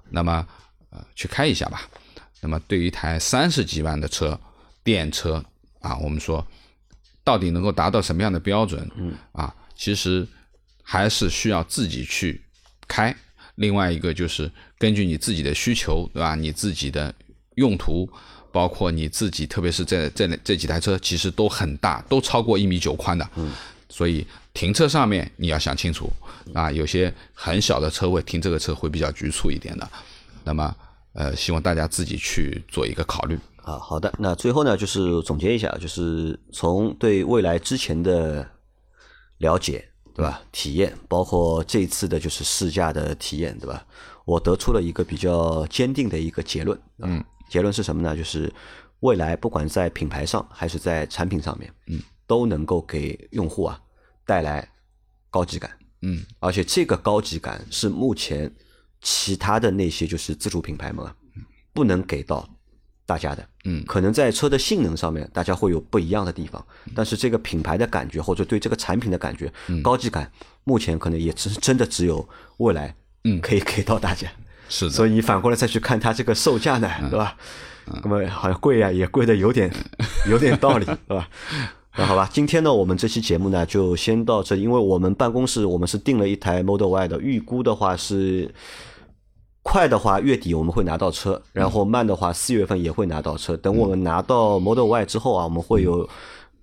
[0.09, 0.45] 那么
[0.89, 1.89] 呃，去开一下吧。
[2.41, 4.37] 那么对于一台三十几万的车，
[4.83, 5.43] 电车
[5.79, 6.45] 啊，我们说
[7.23, 8.89] 到底能够达到什么样的标准？
[8.95, 10.27] 嗯啊，其实
[10.81, 12.41] 还是需要自己去
[12.87, 13.15] 开。
[13.55, 16.35] 另外一个就是根据你自己的需求，对吧？
[16.35, 17.13] 你自己的
[17.55, 18.09] 用途，
[18.51, 23.29] 包括你自己，特别是这这这几台车，其实都很大，都超过一米九宽的。
[23.35, 23.51] 嗯，
[23.89, 26.11] 所以停车上面你要想清楚
[26.53, 29.87] 啊，有些很小的车位停这个车会比较局促一点的。
[30.43, 30.75] 那么
[31.13, 33.37] 呃，希望大家自己去做一个考虑。
[33.63, 38.45] 啊，好的，那最后呢，就是总结一下，就是从对未来之前的
[39.37, 40.41] 了解，对吧？
[40.51, 43.85] 体验，包括这一次的就是试驾的体验，对吧？
[44.25, 48.15] 我得出了一个比较坚定的一个结论，嗯，结论是什么呢？
[48.15, 48.51] 就是
[48.99, 53.79] 未来不管在品牌上还是在产品上面，嗯，都能够给用户啊
[54.25, 54.67] 带来
[55.29, 58.53] 高级感，嗯，而且这个高级感是目前
[59.01, 61.15] 其他的那些就是自主品牌们啊
[61.73, 62.47] 不能给到
[63.05, 63.45] 大家的。
[63.65, 69.51] 嗯可能在车的性能上面，大家会有不一样的地方，但是这个品牌的感觉或者对这个产品的感觉，
[69.81, 70.31] 高级感，
[70.63, 72.27] 目前可能也只真的只有
[72.57, 74.27] 未来，嗯可以给到大家。
[74.69, 77.35] 是的，所以你反过来再去看它这个售价呢，对吧？
[78.01, 79.69] 那么好像贵呀、也贵的有点
[80.29, 81.27] 有点道理，对吧？
[81.95, 88.51] 那好吧，今天呢，我们这期节目呢就先到这里，因为我们办公室我们是订了一台 Model Y 的，预估的话是
[89.63, 93.55] 快的话，月底我们会拿到车，然后慢的话，四月份也会拿到车。
[93.57, 96.07] 等我们拿到 Model Y 之后啊，我们会有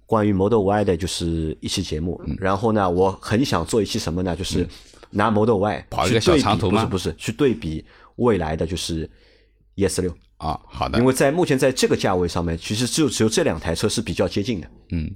[0.05, 2.20] 关于 Model Y 的就是一期节目。
[2.38, 4.36] 然后呢，我很想做一期什么呢？
[4.36, 4.68] 就是
[5.09, 6.84] 拿 Model Y 跑一个小长途吗？
[6.84, 7.84] 不是不是，去对比
[8.16, 9.11] 未来的就是
[9.76, 10.61] ES 六啊。
[10.66, 14.68] 好的，因为在目前在这个价位上面，其实就只有这两台车是比较接近的。
[14.90, 15.11] 嗯。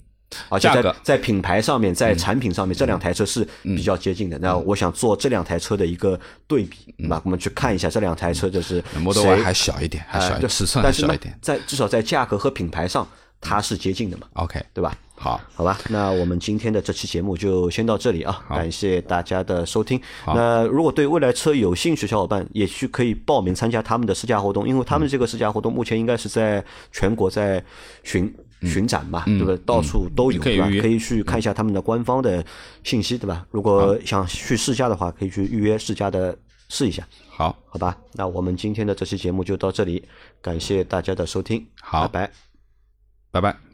[0.49, 4.39] 而且在在品牌上面，在产品上面，这两台车是比较接近的。
[4.39, 13.07] 那我想做这两台车的一个对比，那我们去看一下这两台车，就是 Model Y 还小一点，还小一点，尺寸还小一点，在至少在价格和品牌上，
[13.41, 14.97] 它是接近的嘛？OK，对吧？
[15.17, 19.99] 好，好吧，那我们今天的这期节目就先到这里啊，感谢大家的收听。
[20.27, 27.63] 那如果对未来车有兴趣，小伙伴也去可以报名参加他们的试驾活动，因为他们这个试驾活动目前应该是在全国在
[28.03, 28.35] 巡。
[28.65, 29.63] 巡展嘛，对吧？
[29.67, 30.69] 到处都有，对吧？
[30.81, 32.45] 可以去看一下他们的官方的
[32.83, 33.47] 信息，对吧？
[33.51, 36.37] 如果想去试驾的话，可以去预约试驾的
[36.69, 37.07] 试一下。
[37.29, 40.03] 好，好吧，那我们今天的这期节目就到这里，
[40.41, 42.33] 感谢大家的收听，好，拜拜，
[43.33, 43.74] 拜拜。